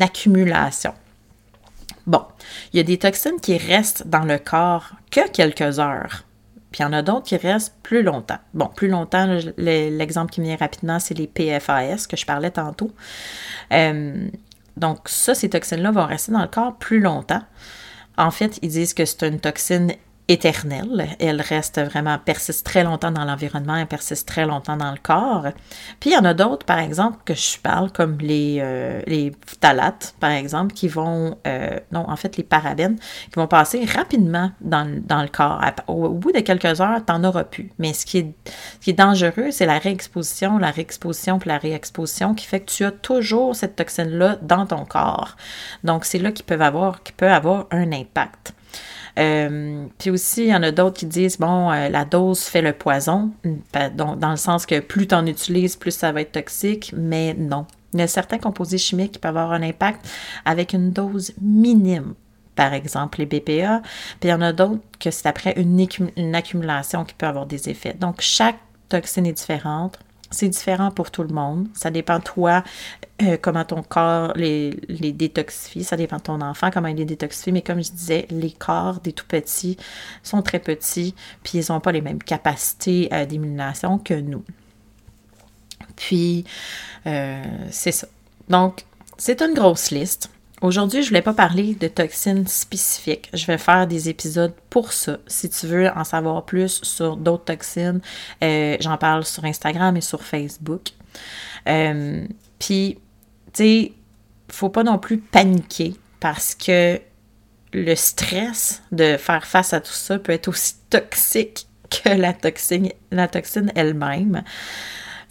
accumulation. 0.00 0.92
Bon, 2.10 2.24
il 2.72 2.78
y 2.78 2.80
a 2.80 2.82
des 2.82 2.98
toxines 2.98 3.38
qui 3.40 3.56
restent 3.56 4.08
dans 4.08 4.24
le 4.24 4.36
corps 4.36 4.94
que 5.12 5.30
quelques 5.30 5.78
heures. 5.78 6.24
Puis 6.72 6.80
il 6.80 6.82
y 6.82 6.84
en 6.84 6.92
a 6.92 7.02
d'autres 7.02 7.26
qui 7.26 7.36
restent 7.36 7.76
plus 7.84 8.02
longtemps. 8.02 8.40
Bon, 8.52 8.66
plus 8.66 8.88
longtemps, 8.88 9.38
l'exemple 9.56 10.32
qui 10.32 10.40
vient 10.40 10.56
rapidement, 10.56 10.98
c'est 10.98 11.14
les 11.14 11.28
PFAS 11.28 12.08
que 12.08 12.16
je 12.16 12.26
parlais 12.26 12.50
tantôt. 12.50 12.90
Euh, 13.72 14.26
donc 14.76 15.08
ça, 15.08 15.36
ces 15.36 15.50
toxines-là 15.50 15.92
vont 15.92 16.04
rester 16.04 16.32
dans 16.32 16.42
le 16.42 16.48
corps 16.48 16.76
plus 16.78 16.98
longtemps. 16.98 17.44
En 18.18 18.32
fait, 18.32 18.58
ils 18.62 18.70
disent 18.70 18.92
que 18.92 19.04
c'est 19.04 19.28
une 19.28 19.38
toxine 19.38 19.92
éternelle. 20.30 21.08
Elle 21.18 21.40
reste 21.40 21.80
vraiment, 21.80 22.16
persiste 22.18 22.64
très 22.64 22.84
longtemps 22.84 23.10
dans 23.10 23.24
l'environnement, 23.24 23.76
elle 23.76 23.86
persiste 23.86 24.28
très 24.28 24.46
longtemps 24.46 24.76
dans 24.76 24.92
le 24.92 24.98
corps. 25.02 25.46
Puis 25.98 26.10
il 26.10 26.12
y 26.12 26.16
en 26.16 26.24
a 26.24 26.34
d'autres, 26.34 26.64
par 26.64 26.78
exemple, 26.78 27.18
que 27.24 27.34
je 27.34 27.58
parle, 27.58 27.90
comme 27.90 28.18
les, 28.18 28.58
euh, 28.60 29.30
phtalates, 29.44 30.14
par 30.20 30.30
exemple, 30.30 30.72
qui 30.72 30.86
vont, 30.86 31.36
euh, 31.48 31.78
non, 31.90 32.08
en 32.08 32.14
fait, 32.14 32.36
les 32.36 32.44
parabènes, 32.44 32.96
qui 32.96 33.36
vont 33.36 33.48
passer 33.48 33.84
rapidement 33.84 34.52
dans, 34.60 34.84
le 34.84 35.28
corps. 35.28 35.60
Au, 35.88 36.10
bout 36.10 36.30
de 36.30 36.40
quelques 36.40 36.80
heures, 36.80 37.04
tu 37.04 37.12
n'en 37.12 37.24
auras 37.24 37.44
plus. 37.44 37.72
Mais 37.78 37.92
ce 37.92 38.06
qui 38.06 38.18
est, 38.18 38.32
qui 38.80 38.90
est 38.90 38.94
dangereux, 38.94 39.50
c'est 39.50 39.66
la 39.66 39.78
réexposition, 39.78 40.58
la 40.58 40.70
réexposition 40.70 41.40
puis 41.40 41.48
la 41.48 41.58
réexposition 41.58 42.34
qui 42.34 42.46
fait 42.46 42.60
que 42.60 42.70
tu 42.70 42.84
as 42.84 42.92
toujours 42.92 43.56
cette 43.56 43.74
toxine-là 43.74 44.38
dans 44.42 44.64
ton 44.66 44.84
corps. 44.84 45.36
Donc, 45.82 46.04
c'est 46.04 46.18
là 46.18 46.30
qu'il 46.30 46.44
peut 46.44 46.60
avoir, 46.60 47.02
qui 47.02 47.12
peut 47.12 47.30
avoir 47.30 47.66
un 47.72 47.90
impact. 47.90 48.54
Euh, 49.20 49.86
puis 49.98 50.10
aussi, 50.10 50.44
il 50.44 50.48
y 50.48 50.54
en 50.54 50.62
a 50.62 50.70
d'autres 50.70 50.96
qui 50.96 51.06
disent, 51.06 51.38
bon, 51.38 51.70
euh, 51.70 51.88
la 51.88 52.04
dose 52.04 52.40
fait 52.40 52.62
le 52.62 52.72
poison, 52.72 53.30
dans 53.94 54.30
le 54.30 54.36
sens 54.36 54.66
que 54.66 54.80
plus 54.80 55.06
tu 55.06 55.14
en 55.14 55.26
utilises, 55.26 55.76
plus 55.76 55.90
ça 55.90 56.10
va 56.12 56.22
être 56.22 56.32
toxique, 56.32 56.92
mais 56.96 57.34
non. 57.34 57.66
Il 57.92 58.00
y 58.00 58.02
a 58.02 58.06
certains 58.06 58.38
composés 58.38 58.78
chimiques 58.78 59.12
qui 59.12 59.18
peuvent 59.18 59.36
avoir 59.36 59.52
un 59.52 59.62
impact 59.62 60.08
avec 60.44 60.72
une 60.72 60.90
dose 60.92 61.32
minime 61.40 62.14
par 62.60 62.74
exemple 62.74 63.20
les 63.20 63.26
BPA, 63.26 63.80
puis 64.20 64.28
il 64.28 64.28
y 64.28 64.32
en 64.34 64.42
a 64.42 64.52
d'autres 64.52 64.82
que 64.98 65.10
c'est 65.10 65.26
après 65.26 65.54
une, 65.56 66.34
accumulation 66.34 67.06
qui 67.06 67.14
peut 67.14 67.24
avoir 67.24 67.46
des 67.46 67.70
effets. 67.70 67.94
Donc, 67.94 68.20
chaque 68.20 68.58
toxine 68.90 69.24
est 69.24 69.32
différente. 69.32 69.98
C'est 70.30 70.48
différent 70.48 70.90
pour 70.90 71.10
tout 71.10 71.22
le 71.22 71.34
monde. 71.34 71.68
Ça 71.74 71.90
dépend 71.90 72.18
de 72.18 72.24
toi, 72.24 72.62
euh, 73.22 73.36
comment 73.40 73.64
ton 73.64 73.82
corps 73.82 74.32
les, 74.36 74.78
les, 74.88 75.12
détoxifie. 75.12 75.82
Ça 75.82 75.96
dépend 75.96 76.18
de 76.18 76.22
ton 76.22 76.40
enfant, 76.40 76.70
comment 76.70 76.88
il 76.88 76.96
les 76.96 77.04
détoxifie. 77.04 77.52
Mais 77.52 77.62
comme 77.62 77.82
je 77.82 77.90
disais, 77.90 78.26
les 78.30 78.52
corps 78.52 79.00
des 79.00 79.12
tout 79.12 79.26
petits 79.26 79.76
sont 80.22 80.42
très 80.42 80.60
petits, 80.60 81.14
puis 81.42 81.58
ils 81.58 81.72
n'ont 81.72 81.80
pas 81.80 81.92
les 81.92 82.00
mêmes 82.00 82.22
capacités 82.22 83.08
euh, 83.12 83.26
d'élimination 83.26 83.98
que 83.98 84.14
nous. 84.14 84.44
Puis, 85.96 86.44
euh, 87.06 87.42
c'est 87.70 87.92
ça. 87.92 88.06
Donc, 88.48 88.84
c'est 89.18 89.42
une 89.42 89.54
grosse 89.54 89.90
liste. 89.90 90.30
Aujourd'hui, 90.62 91.02
je 91.02 91.08
voulais 91.08 91.22
pas 91.22 91.32
parler 91.32 91.74
de 91.74 91.88
toxines 91.88 92.46
spécifiques. 92.46 93.30
Je 93.32 93.46
vais 93.46 93.56
faire 93.56 93.86
des 93.86 94.10
épisodes 94.10 94.52
pour 94.68 94.92
ça. 94.92 95.16
Si 95.26 95.48
tu 95.48 95.66
veux 95.66 95.88
en 95.88 96.04
savoir 96.04 96.44
plus 96.44 96.80
sur 96.82 97.16
d'autres 97.16 97.44
toxines, 97.44 98.02
euh, 98.44 98.76
j'en 98.78 98.98
parle 98.98 99.24
sur 99.24 99.44
Instagram 99.46 99.96
et 99.96 100.02
sur 100.02 100.22
Facebook. 100.22 100.90
Euh, 101.66 102.26
puis, 102.58 102.98
tu 103.54 103.64
sais, 103.64 103.92
faut 104.50 104.68
pas 104.68 104.82
non 104.82 104.98
plus 104.98 105.16
paniquer 105.16 105.94
parce 106.20 106.54
que 106.54 107.00
le 107.72 107.94
stress 107.94 108.82
de 108.92 109.16
faire 109.16 109.46
face 109.46 109.72
à 109.72 109.80
tout 109.80 109.92
ça 109.92 110.18
peut 110.18 110.32
être 110.32 110.48
aussi 110.48 110.74
toxique 110.90 111.68
que 111.88 112.10
la 112.10 112.34
toxine, 112.34 112.90
la 113.10 113.28
toxine 113.28 113.72
elle-même. 113.74 114.42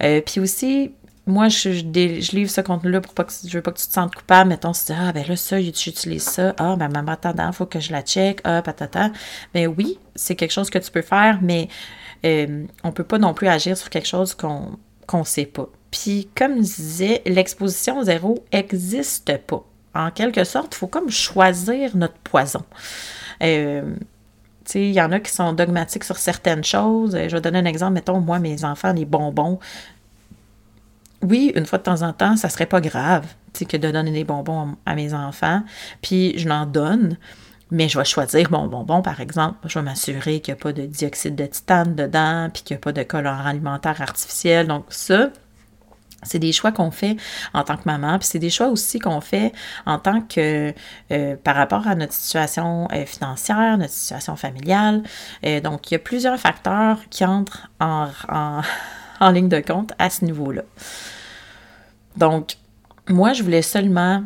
Euh, 0.02 0.22
puis 0.22 0.40
aussi, 0.40 0.94
moi, 1.30 1.48
je, 1.48 1.72
je, 1.72 2.36
livre 2.36 2.50
ce 2.50 2.62
contenu-là 2.62 3.02
pour 3.02 3.14
pas 3.14 3.24
que 3.24 3.32
je 3.46 3.56
veux 3.56 3.62
pas 3.62 3.72
que 3.72 3.80
tu 3.80 3.88
te 3.88 3.94
sentes 3.94 4.16
coupable. 4.16 4.50
Mettons, 4.50 4.72
tu 4.72 4.86
dis, 4.86 4.94
ah, 4.98 5.12
ben 5.12 5.26
là, 5.28 5.36
ça, 5.36 5.62
j'utilise 5.62 6.24
ça? 6.24 6.54
Ah, 6.58 6.76
ben, 6.76 6.90
maman, 6.90 7.14
attendant, 7.14 7.48
il 7.48 7.54
faut 7.54 7.66
que 7.66 7.80
je 7.80 7.92
la 7.92 8.02
check. 8.02 8.42
Ah, 8.44 8.62
patata. 8.62 9.12
Ben 9.54 9.68
oui, 9.68 10.00
c'est 10.16 10.36
quelque 10.36 10.52
chose 10.52 10.70
que 10.70 10.80
tu 10.80 10.92
peux 10.92 11.02
faire, 11.02 11.40
mais 11.42 11.70
euh, 12.26 12.66
on 12.84 12.92
peut 12.92 13.04
pas 13.04 13.18
non 13.18 13.34
plus 13.34 13.48
agir 13.48 13.78
sur 13.78 13.90
quelque 13.90 14.08
chose 14.08 14.34
qu'on 14.34 14.78
qu'on 15.08 15.24
sait 15.24 15.46
pas. 15.48 15.68
Puis, 15.90 16.30
comme 16.36 16.58
je 16.58 16.76
disais, 16.76 17.22
l'exposition 17.26 18.04
zéro 18.04 18.44
existe 18.52 19.38
pas. 19.38 19.66
En 19.96 20.12
quelque 20.12 20.44
sorte, 20.44 20.76
il 20.76 20.78
faut 20.78 20.88
comme 20.88 21.10
choisir 21.10 21.98
notre 21.98 22.18
poison. 22.18 22.64
Euh, 23.42 23.96
il 24.76 24.92
y 24.92 25.02
en 25.02 25.12
a 25.12 25.20
qui 25.20 25.32
sont 25.32 25.54
dogmatiques 25.54 26.04
sur 26.04 26.18
certaines 26.18 26.64
choses. 26.64 27.18
Je 27.18 27.36
vais 27.36 27.42
donner 27.42 27.60
un 27.60 27.66
exemple. 27.66 27.94
Mettons, 27.94 28.20
moi, 28.20 28.38
mes 28.38 28.64
enfants, 28.64 28.94
les 28.94 29.06
bonbons, 29.06 29.60
oui, 31.22 31.52
une 31.56 31.66
fois 31.66 31.80
de 31.80 31.84
temps 31.84 32.02
en 32.02 32.14
temps, 32.14 32.36
ça 32.38 32.50
serait 32.50 32.66
pas 32.66 32.82
grave 32.82 33.26
que 33.66 33.78
de 33.78 33.92
donner 33.92 34.12
des 34.12 34.24
bonbons 34.24 34.76
à 34.86 34.96
mes 34.96 35.14
enfants. 35.14 35.64
Puis 36.02 36.38
je 36.38 36.48
n'en 36.48 36.66
donne, 36.66 37.18
mais 37.72 37.90
je 37.90 37.98
vais 37.98 38.06
choisir 38.06 38.52
mon 38.52 38.68
bonbon, 38.68 39.02
par 39.02 39.20
exemple. 39.22 39.58
Je 39.68 39.80
vais 39.80 39.86
m'assurer 39.86 40.40
qu'il 40.40 40.54
n'y 40.54 40.60
a 40.60 40.64
pas 40.64 40.74
de 40.74 40.86
dioxyde 40.86 41.36
de 41.36 41.46
titane 41.46 41.96
dedans, 41.96 42.50
puis 42.54 42.64
qu'il 42.64 42.76
n'y 42.76 42.80
a 42.80 42.82
pas 42.82 42.92
de 42.92 43.04
colorant 43.04 43.46
alimentaire 43.46 44.02
artificiel. 44.02 44.68
Donc 44.68 44.86
ça, 44.90 45.30
c'est 46.24 46.40
des 46.40 46.52
choix 46.52 46.72
qu'on 46.72 46.92
fait 46.92 47.16
en 47.54 47.64
tant 47.64 47.78
que 47.78 47.84
maman, 47.86 48.20
puis 48.20 48.28
c'est 48.28 48.40
des 48.40 48.50
choix 48.50 48.68
aussi 48.68 49.00
qu'on 49.00 49.22
fait 49.22 49.54
en 49.86 50.00
tant 50.00 50.22
que 50.22 50.74
euh, 51.12 51.36
par 51.44 51.56
rapport 51.56 51.88
à 51.88 51.96
notre 51.96 52.14
situation 52.14 52.88
euh, 52.92 53.06
financière, 53.06 53.78
notre 53.78 53.94
situation 53.94 54.36
familiale. 54.36 55.04
Euh, 55.46 55.62
donc, 55.62 55.90
il 55.90 55.94
y 55.94 55.96
a 55.96 56.00
plusieurs 56.00 56.38
facteurs 56.38 56.98
qui 57.10 57.24
entrent 57.24 57.70
en, 57.80 58.08
en 58.30 58.62
ligne 59.32 59.50
de 59.50 59.60
compte 59.60 59.94
à 60.00 60.10
ce 60.10 60.26
niveau-là. 60.26 60.64
Donc, 62.18 62.58
moi, 63.08 63.34
je 63.34 63.44
voulais 63.44 63.62
seulement 63.62 64.24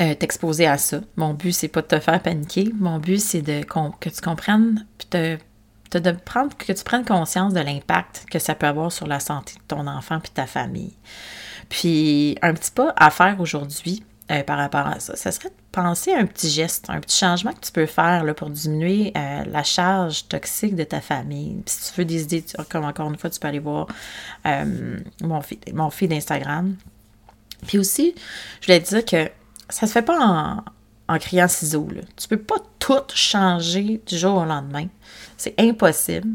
euh, 0.00 0.14
t'exposer 0.14 0.66
à 0.66 0.78
ça. 0.78 1.00
Mon 1.16 1.34
but, 1.34 1.52
c'est 1.52 1.68
pas 1.68 1.82
de 1.82 1.86
te 1.86 2.00
faire 2.00 2.20
paniquer. 2.22 2.72
Mon 2.78 2.98
but, 2.98 3.18
c'est 3.18 3.42
de 3.42 3.62
que 3.62 4.08
tu 4.08 4.20
comprennes, 4.20 4.86
puis 4.98 5.08
de 5.10 6.10
prendre, 6.24 6.56
que 6.56 6.72
tu 6.72 6.84
prennes 6.84 7.04
conscience 7.04 7.52
de 7.52 7.60
l'impact 7.60 8.26
que 8.30 8.38
ça 8.38 8.54
peut 8.54 8.66
avoir 8.66 8.90
sur 8.90 9.06
la 9.06 9.20
santé 9.20 9.54
de 9.54 9.62
ton 9.68 9.86
enfant 9.86 10.20
puis 10.20 10.30
ta 10.30 10.46
famille. 10.46 10.96
Puis, 11.68 12.36
un 12.42 12.54
petit 12.54 12.70
pas 12.70 12.92
à 12.96 13.10
faire 13.10 13.40
aujourd'hui, 13.40 14.02
euh, 14.30 14.42
par 14.42 14.56
rapport 14.56 14.86
à 14.86 15.00
ça, 15.00 15.16
ça 15.16 15.30
serait 15.32 15.50
de 15.50 15.54
penser 15.70 16.12
à 16.12 16.18
un 16.18 16.24
petit 16.24 16.48
geste, 16.48 16.88
un 16.88 17.00
petit 17.00 17.18
changement 17.18 17.52
que 17.52 17.60
tu 17.60 17.72
peux 17.72 17.84
faire 17.84 18.24
là, 18.24 18.32
pour 18.32 18.48
diminuer 18.48 19.12
euh, 19.16 19.44
la 19.44 19.62
charge 19.62 20.28
toxique 20.28 20.74
de 20.76 20.84
ta 20.84 21.02
famille. 21.02 21.62
si 21.66 21.92
tu 21.92 22.00
veux 22.00 22.04
des 22.06 22.22
idées, 22.22 22.44
comme 22.70 22.84
encore 22.84 23.10
une 23.10 23.18
fois, 23.18 23.28
tu 23.28 23.38
peux 23.38 23.48
aller 23.48 23.58
voir 23.58 23.86
euh, 24.46 24.98
mon 25.20 25.42
feed, 25.42 25.74
mon 25.74 25.90
d'Instagram. 26.08 26.74
Puis 27.66 27.78
aussi, 27.78 28.14
je 28.60 28.66
voulais 28.66 28.80
te 28.80 28.88
dire 28.88 29.04
que 29.04 29.30
ça 29.68 29.86
se 29.86 29.92
fait 29.92 30.02
pas 30.02 30.18
en, 30.18 30.64
en 31.08 31.18
criant 31.18 31.48
ciseaux. 31.48 31.88
Là. 31.94 32.00
Tu 32.16 32.26
peux 32.28 32.40
pas 32.40 32.56
tout 32.78 33.02
changer 33.14 34.00
du 34.06 34.16
jour 34.16 34.36
au 34.36 34.44
lendemain. 34.44 34.86
C'est 35.36 35.54
impossible. 35.58 36.28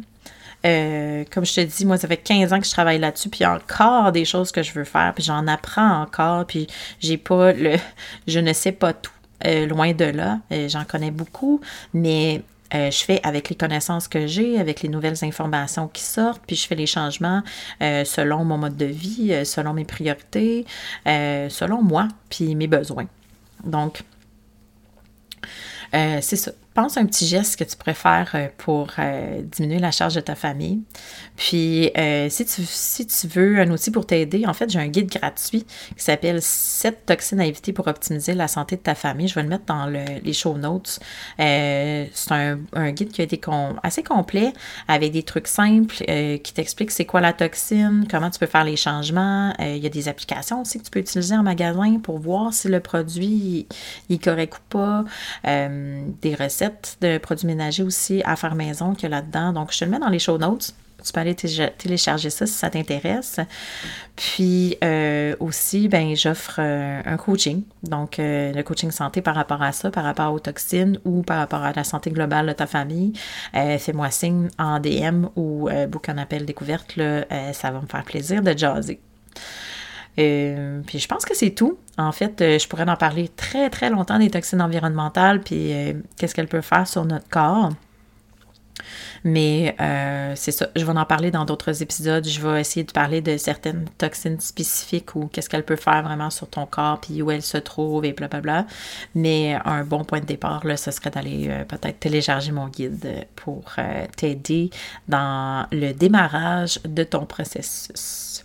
Euh, 0.65 1.23
comme 1.31 1.45
je 1.45 1.53
te 1.53 1.61
dis, 1.61 1.85
moi, 1.85 1.97
ça 1.97 2.07
fait 2.07 2.17
15 2.17 2.53
ans 2.53 2.59
que 2.59 2.65
je 2.65 2.71
travaille 2.71 2.99
là-dessus, 2.99 3.29
puis 3.29 3.39
il 3.41 3.43
y 3.43 3.45
a 3.45 3.55
encore 3.55 4.11
des 4.11 4.25
choses 4.25 4.51
que 4.51 4.61
je 4.63 4.73
veux 4.73 4.83
faire, 4.83 5.13
puis 5.15 5.23
j'en 5.23 5.47
apprends 5.47 6.01
encore, 6.01 6.45
puis 6.45 6.67
j'ai 6.99 7.17
pas 7.17 7.53
le. 7.53 7.77
Je 8.27 8.39
ne 8.39 8.53
sais 8.53 8.71
pas 8.71 8.93
tout. 8.93 9.11
Euh, 9.45 9.65
loin 9.67 9.93
de 9.93 10.03
là, 10.03 10.39
euh, 10.51 10.67
j'en 10.67 10.83
connais 10.83 11.11
beaucoup, 11.11 11.61
mais 11.93 12.43
je 12.71 13.03
fais 13.03 13.19
avec 13.23 13.49
les 13.49 13.55
connaissances 13.55 14.07
que 14.07 14.27
j'ai, 14.27 14.59
avec 14.59 14.81
les 14.83 14.89
nouvelles 14.89 15.23
informations 15.23 15.87
qui 15.87 16.03
sortent, 16.03 16.43
puis 16.45 16.55
je 16.55 16.67
fais 16.67 16.75
les 16.75 16.85
changements 16.85 17.41
selon 17.79 18.45
mon 18.45 18.59
mode 18.59 18.77
de 18.77 18.85
vie, 18.85 19.43
selon 19.43 19.73
mes 19.73 19.85
priorités, 19.85 20.67
selon 21.03 21.81
moi, 21.81 22.09
puis 22.29 22.53
mes 22.53 22.67
besoins. 22.67 23.07
Donc, 23.63 24.03
c'est 25.91 26.35
ça 26.35 26.51
pense 26.81 26.95
un 26.95 27.05
petit 27.05 27.27
geste 27.27 27.59
que 27.59 27.65
tu 27.65 27.75
pourrais 27.75 27.93
faire 27.93 28.31
euh, 28.35 28.47
pour 28.57 28.87
euh, 28.99 29.41
diminuer 29.41 29.79
la 29.79 29.91
charge 29.91 30.15
de 30.15 30.21
ta 30.21 30.35
famille? 30.35 30.79
Puis, 31.35 31.91
euh, 31.97 32.29
si, 32.29 32.45
tu, 32.45 32.61
si 32.65 33.05
tu 33.05 33.27
veux 33.27 33.59
un 33.59 33.69
outil 33.69 33.91
pour 33.91 34.05
t'aider, 34.05 34.45
en 34.47 34.53
fait, 34.53 34.69
j'ai 34.69 34.79
un 34.79 34.87
guide 34.87 35.09
gratuit 35.09 35.65
qui 35.97 36.03
s'appelle 36.03 36.41
7 36.41 37.05
toxines 37.05 37.41
à 37.41 37.45
éviter 37.45 37.73
pour 37.73 37.87
optimiser 37.87 38.33
la 38.33 38.47
santé 38.47 38.77
de 38.77 38.81
ta 38.81 38.95
famille. 38.95 39.27
Je 39.27 39.35
vais 39.35 39.43
le 39.43 39.49
mettre 39.49 39.65
dans 39.65 39.87
les 39.87 40.33
show 40.33 40.57
notes. 40.57 40.99
c'est 41.37 42.11
un, 42.31 42.91
guide 42.91 43.11
qui 43.11 43.21
a 43.21 43.23
été 43.25 43.41
assez 43.83 44.03
complet 44.03 44.53
avec 44.87 45.11
des 45.11 45.23
trucs 45.23 45.47
simples 45.47 45.95
qui 45.95 46.53
t'expliquent 46.53 46.91
c'est 46.91 47.05
quoi 47.05 47.19
la 47.21 47.33
toxine, 47.33 48.05
comment 48.09 48.29
tu 48.29 48.39
peux 48.39 48.45
faire 48.45 48.63
les 48.63 48.75
changements. 48.75 49.53
il 49.59 49.77
y 49.77 49.85
a 49.85 49.89
des 49.89 50.07
applications 50.07 50.61
aussi 50.61 50.79
que 50.79 50.85
tu 50.85 50.91
peux 50.91 50.99
utiliser 50.99 51.35
en 51.35 51.43
magasin 51.43 51.99
pour 51.99 52.19
voir 52.19 52.53
si 52.53 52.67
le 52.67 52.79
produit 52.79 53.67
est 54.09 54.23
correct 54.23 54.55
ou 54.57 54.69
pas. 54.69 55.05
des 55.43 56.35
recettes 56.35 56.68
de 57.01 57.17
produits 57.17 57.47
ménagers 57.47 57.83
aussi 57.83 58.21
à 58.25 58.35
faire 58.35 58.55
maison 58.55 58.93
qu'il 58.93 59.09
y 59.09 59.13
a 59.13 59.17
là-dedans. 59.17 59.53
Donc, 59.53 59.73
je 59.73 59.79
te 59.79 59.85
le 59.85 59.91
mets 59.91 59.99
dans 59.99 60.09
les 60.09 60.19
show 60.19 60.37
notes. 60.37 60.73
Tu 61.03 61.13
peux 61.13 61.21
aller 61.21 61.35
télécharger 61.35 62.29
ça 62.29 62.45
si 62.45 62.53
ça 62.53 62.69
t'intéresse. 62.69 63.39
Puis 64.15 64.77
euh, 64.83 65.35
aussi, 65.39 65.87
ben, 65.87 66.15
j'offre 66.15 66.59
euh, 66.59 67.01
un 67.05 67.17
coaching. 67.17 67.63
Donc, 67.83 68.19
euh, 68.19 68.51
le 68.51 68.63
coaching 68.63 68.91
santé 68.91 69.21
par 69.21 69.35
rapport 69.35 69.61
à 69.61 69.71
ça, 69.71 69.91
par 69.91 70.03
rapport 70.03 70.33
aux 70.33 70.39
toxines 70.39 70.99
ou 71.05 71.21
par 71.21 71.37
rapport 71.37 71.63
à 71.63 71.71
la 71.71 71.83
santé 71.83 72.11
globale 72.11 72.47
de 72.47 72.53
ta 72.53 72.67
famille. 72.67 73.13
Fais-moi 73.53 74.11
signe 74.11 74.49
en 74.57 74.79
DM 74.79 75.27
ou 75.35 75.69
book 75.87 76.09
un 76.09 76.17
appel 76.17 76.45
découverte. 76.45 76.95
Là, 76.97 77.25
ça 77.53 77.71
va 77.71 77.81
me 77.81 77.87
faire 77.87 78.03
plaisir 78.03 78.41
de 78.41 78.57
jaser. 78.57 78.99
Euh, 80.17 80.81
puis 80.85 80.99
je 80.99 81.07
pense 81.07 81.25
que 81.25 81.35
c'est 81.35 81.51
tout. 81.51 81.77
En 81.97 82.11
fait, 82.11 82.41
euh, 82.41 82.59
je 82.59 82.67
pourrais 82.67 82.89
en 82.89 82.95
parler 82.95 83.29
très, 83.29 83.69
très 83.69 83.89
longtemps 83.89 84.19
des 84.19 84.29
toxines 84.29 84.61
environnementales, 84.61 85.41
puis 85.41 85.73
euh, 85.73 85.93
qu'est-ce 86.17 86.33
qu'elles 86.33 86.47
peuvent 86.47 86.61
faire 86.61 86.87
sur 86.87 87.05
notre 87.05 87.29
corps. 87.29 87.71
Mais 89.23 89.75
c'est 90.35 90.51
ça, 90.51 90.67
je 90.75 90.85
vais 90.85 90.91
en 90.91 91.05
parler 91.05 91.31
dans 91.31 91.45
d'autres 91.45 91.81
épisodes. 91.81 92.27
Je 92.27 92.41
vais 92.41 92.61
essayer 92.61 92.83
de 92.83 92.91
parler 92.91 93.21
de 93.21 93.37
certaines 93.37 93.85
toxines 93.97 94.39
spécifiques 94.39 95.15
ou 95.15 95.27
qu'est-ce 95.27 95.49
qu'elles 95.49 95.65
peuvent 95.65 95.79
faire 95.79 96.03
vraiment 96.03 96.29
sur 96.29 96.47
ton 96.47 96.65
corps, 96.65 96.99
puis 97.01 97.21
où 97.21 97.31
elles 97.31 97.41
se 97.41 97.57
trouvent 97.57 98.05
et 98.05 98.13
blablabla. 98.13 98.65
Mais 99.15 99.57
un 99.65 99.83
bon 99.83 100.03
point 100.03 100.19
de 100.19 100.25
départ, 100.25 100.65
là, 100.65 100.77
ce 100.77 100.91
serait 100.91 101.09
d'aller 101.09 101.63
peut-être 101.67 101.99
télécharger 101.99 102.51
mon 102.51 102.67
guide 102.67 103.27
pour 103.35 103.75
t'aider 104.15 104.69
dans 105.07 105.65
le 105.71 105.91
démarrage 105.91 106.79
de 106.85 107.03
ton 107.03 107.25
processus. 107.25 108.43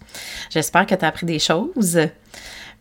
J'espère 0.50 0.86
que 0.86 0.94
tu 0.94 1.04
as 1.04 1.08
appris 1.08 1.26
des 1.26 1.38
choses. 1.38 1.98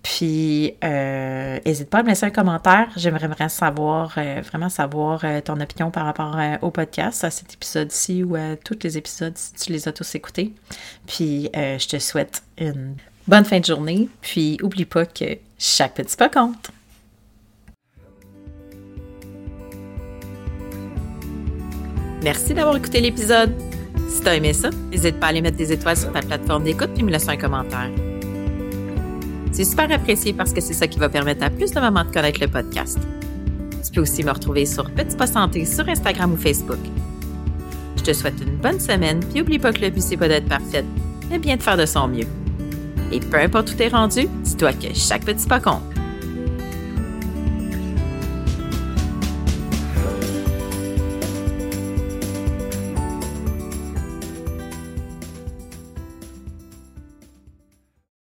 Puis, 0.04 0.76
n'hésite 0.84 0.84
euh, 0.84 1.90
pas 1.90 2.00
à 2.00 2.04
me 2.04 2.10
laisser 2.10 2.26
un 2.26 2.30
commentaire. 2.30 2.90
J'aimerais 2.98 3.48
savoir, 3.48 4.14
euh, 4.18 4.42
vraiment 4.44 4.68
savoir 4.68 5.22
euh, 5.24 5.40
ton 5.40 5.60
opinion 5.62 5.92
par 5.92 6.06
rapport 6.06 6.38
au 6.62 6.72
podcast, 6.72 7.24
à 7.24 7.32
cet 7.32 7.54
épisode-ci 7.54 8.22
ou 8.22 8.36
à 8.36 8.58
tous 8.58 8.78
les 8.84 8.98
épisodes 8.98 9.34
si 9.36 9.54
tu 9.54 9.72
les 9.72 9.88
as 9.88 9.94
tous 9.94 10.14
écoutés. 10.16 10.54
Puis, 11.08 11.50
je 11.54 11.88
te 11.88 11.98
souhaite 12.00 12.44
une 12.58 12.96
bonne 13.28 13.46
fin 13.46 13.60
de 13.60 13.66
journée. 13.66 14.10
Puis, 14.22 14.58
oublie 14.62 14.86
pas 14.86 15.06
que 15.06 15.38
chaque 15.58 15.94
petit 15.94 16.18
pas 16.18 16.30
compte. 16.30 16.70
Merci 22.22 22.54
d'avoir 22.54 22.76
écouté 22.76 23.00
l'épisode. 23.00 23.54
Si 24.10 24.22
t'as 24.22 24.36
aimé 24.36 24.54
ça, 24.54 24.70
n'hésite 24.92 25.20
pas 25.20 25.28
à 25.28 25.30
aller 25.30 25.42
mettre 25.42 25.58
des 25.58 25.72
étoiles 25.72 25.98
sur 25.98 26.12
ta 26.12 26.22
plateforme 26.22 26.66
d'écoute 26.66 26.92
et 26.98 27.04
me 27.04 27.12
laisser 27.12 27.30
un 27.30 27.38
commentaire. 27.38 27.90
C'est 29.54 29.66
super 29.66 29.92
apprécié 29.92 30.34
parce 30.34 30.52
que 30.52 30.62
c'est 30.62 30.74
ça 30.74 30.88
qui 30.88 30.98
va 30.98 31.10
permettre 31.10 31.44
à 31.44 31.52
plus 31.52 31.70
de 31.70 31.80
mamans 31.80 32.04
de 32.06 32.12
connaître 32.12 32.42
le 32.42 32.48
podcast. 32.48 32.98
Tu 33.86 33.92
peux 33.92 34.02
aussi 34.02 34.24
me 34.24 34.32
retrouver 34.32 34.66
sur 34.66 34.90
Petit 34.90 35.16
Pas 35.16 35.28
Santé 35.28 35.64
sur 35.66 35.88
Instagram 35.88 36.34
ou 36.34 36.38
Facebook. 36.38 36.80
Je 37.98 38.02
te 38.02 38.14
souhaite 38.14 38.42
une 38.42 38.58
bonne 38.58 38.80
semaine, 38.80 39.20
puis 39.20 39.42
oublie 39.42 39.60
pas 39.60 39.72
que 39.72 39.82
le 39.82 39.92
but 39.92 40.02
c'est 40.02 40.18
pas 40.18 40.28
d'être 40.28 40.50
parfaite, 40.50 40.86
mais 41.30 41.38
bien 41.38 41.56
de 41.56 41.62
faire 41.62 41.78
de 41.78 41.86
son 41.86 42.08
mieux. 42.08 42.26
Et 43.12 43.20
peu 43.20 43.38
importe 43.38 43.70
où 43.70 43.74
t'es 43.76 43.90
rendu, 43.90 44.28
dis-toi 44.44 44.74
que 44.74 44.88
chaque 44.96 45.24
petit 45.24 45.48
pas 45.48 45.60
compte. 45.60 45.84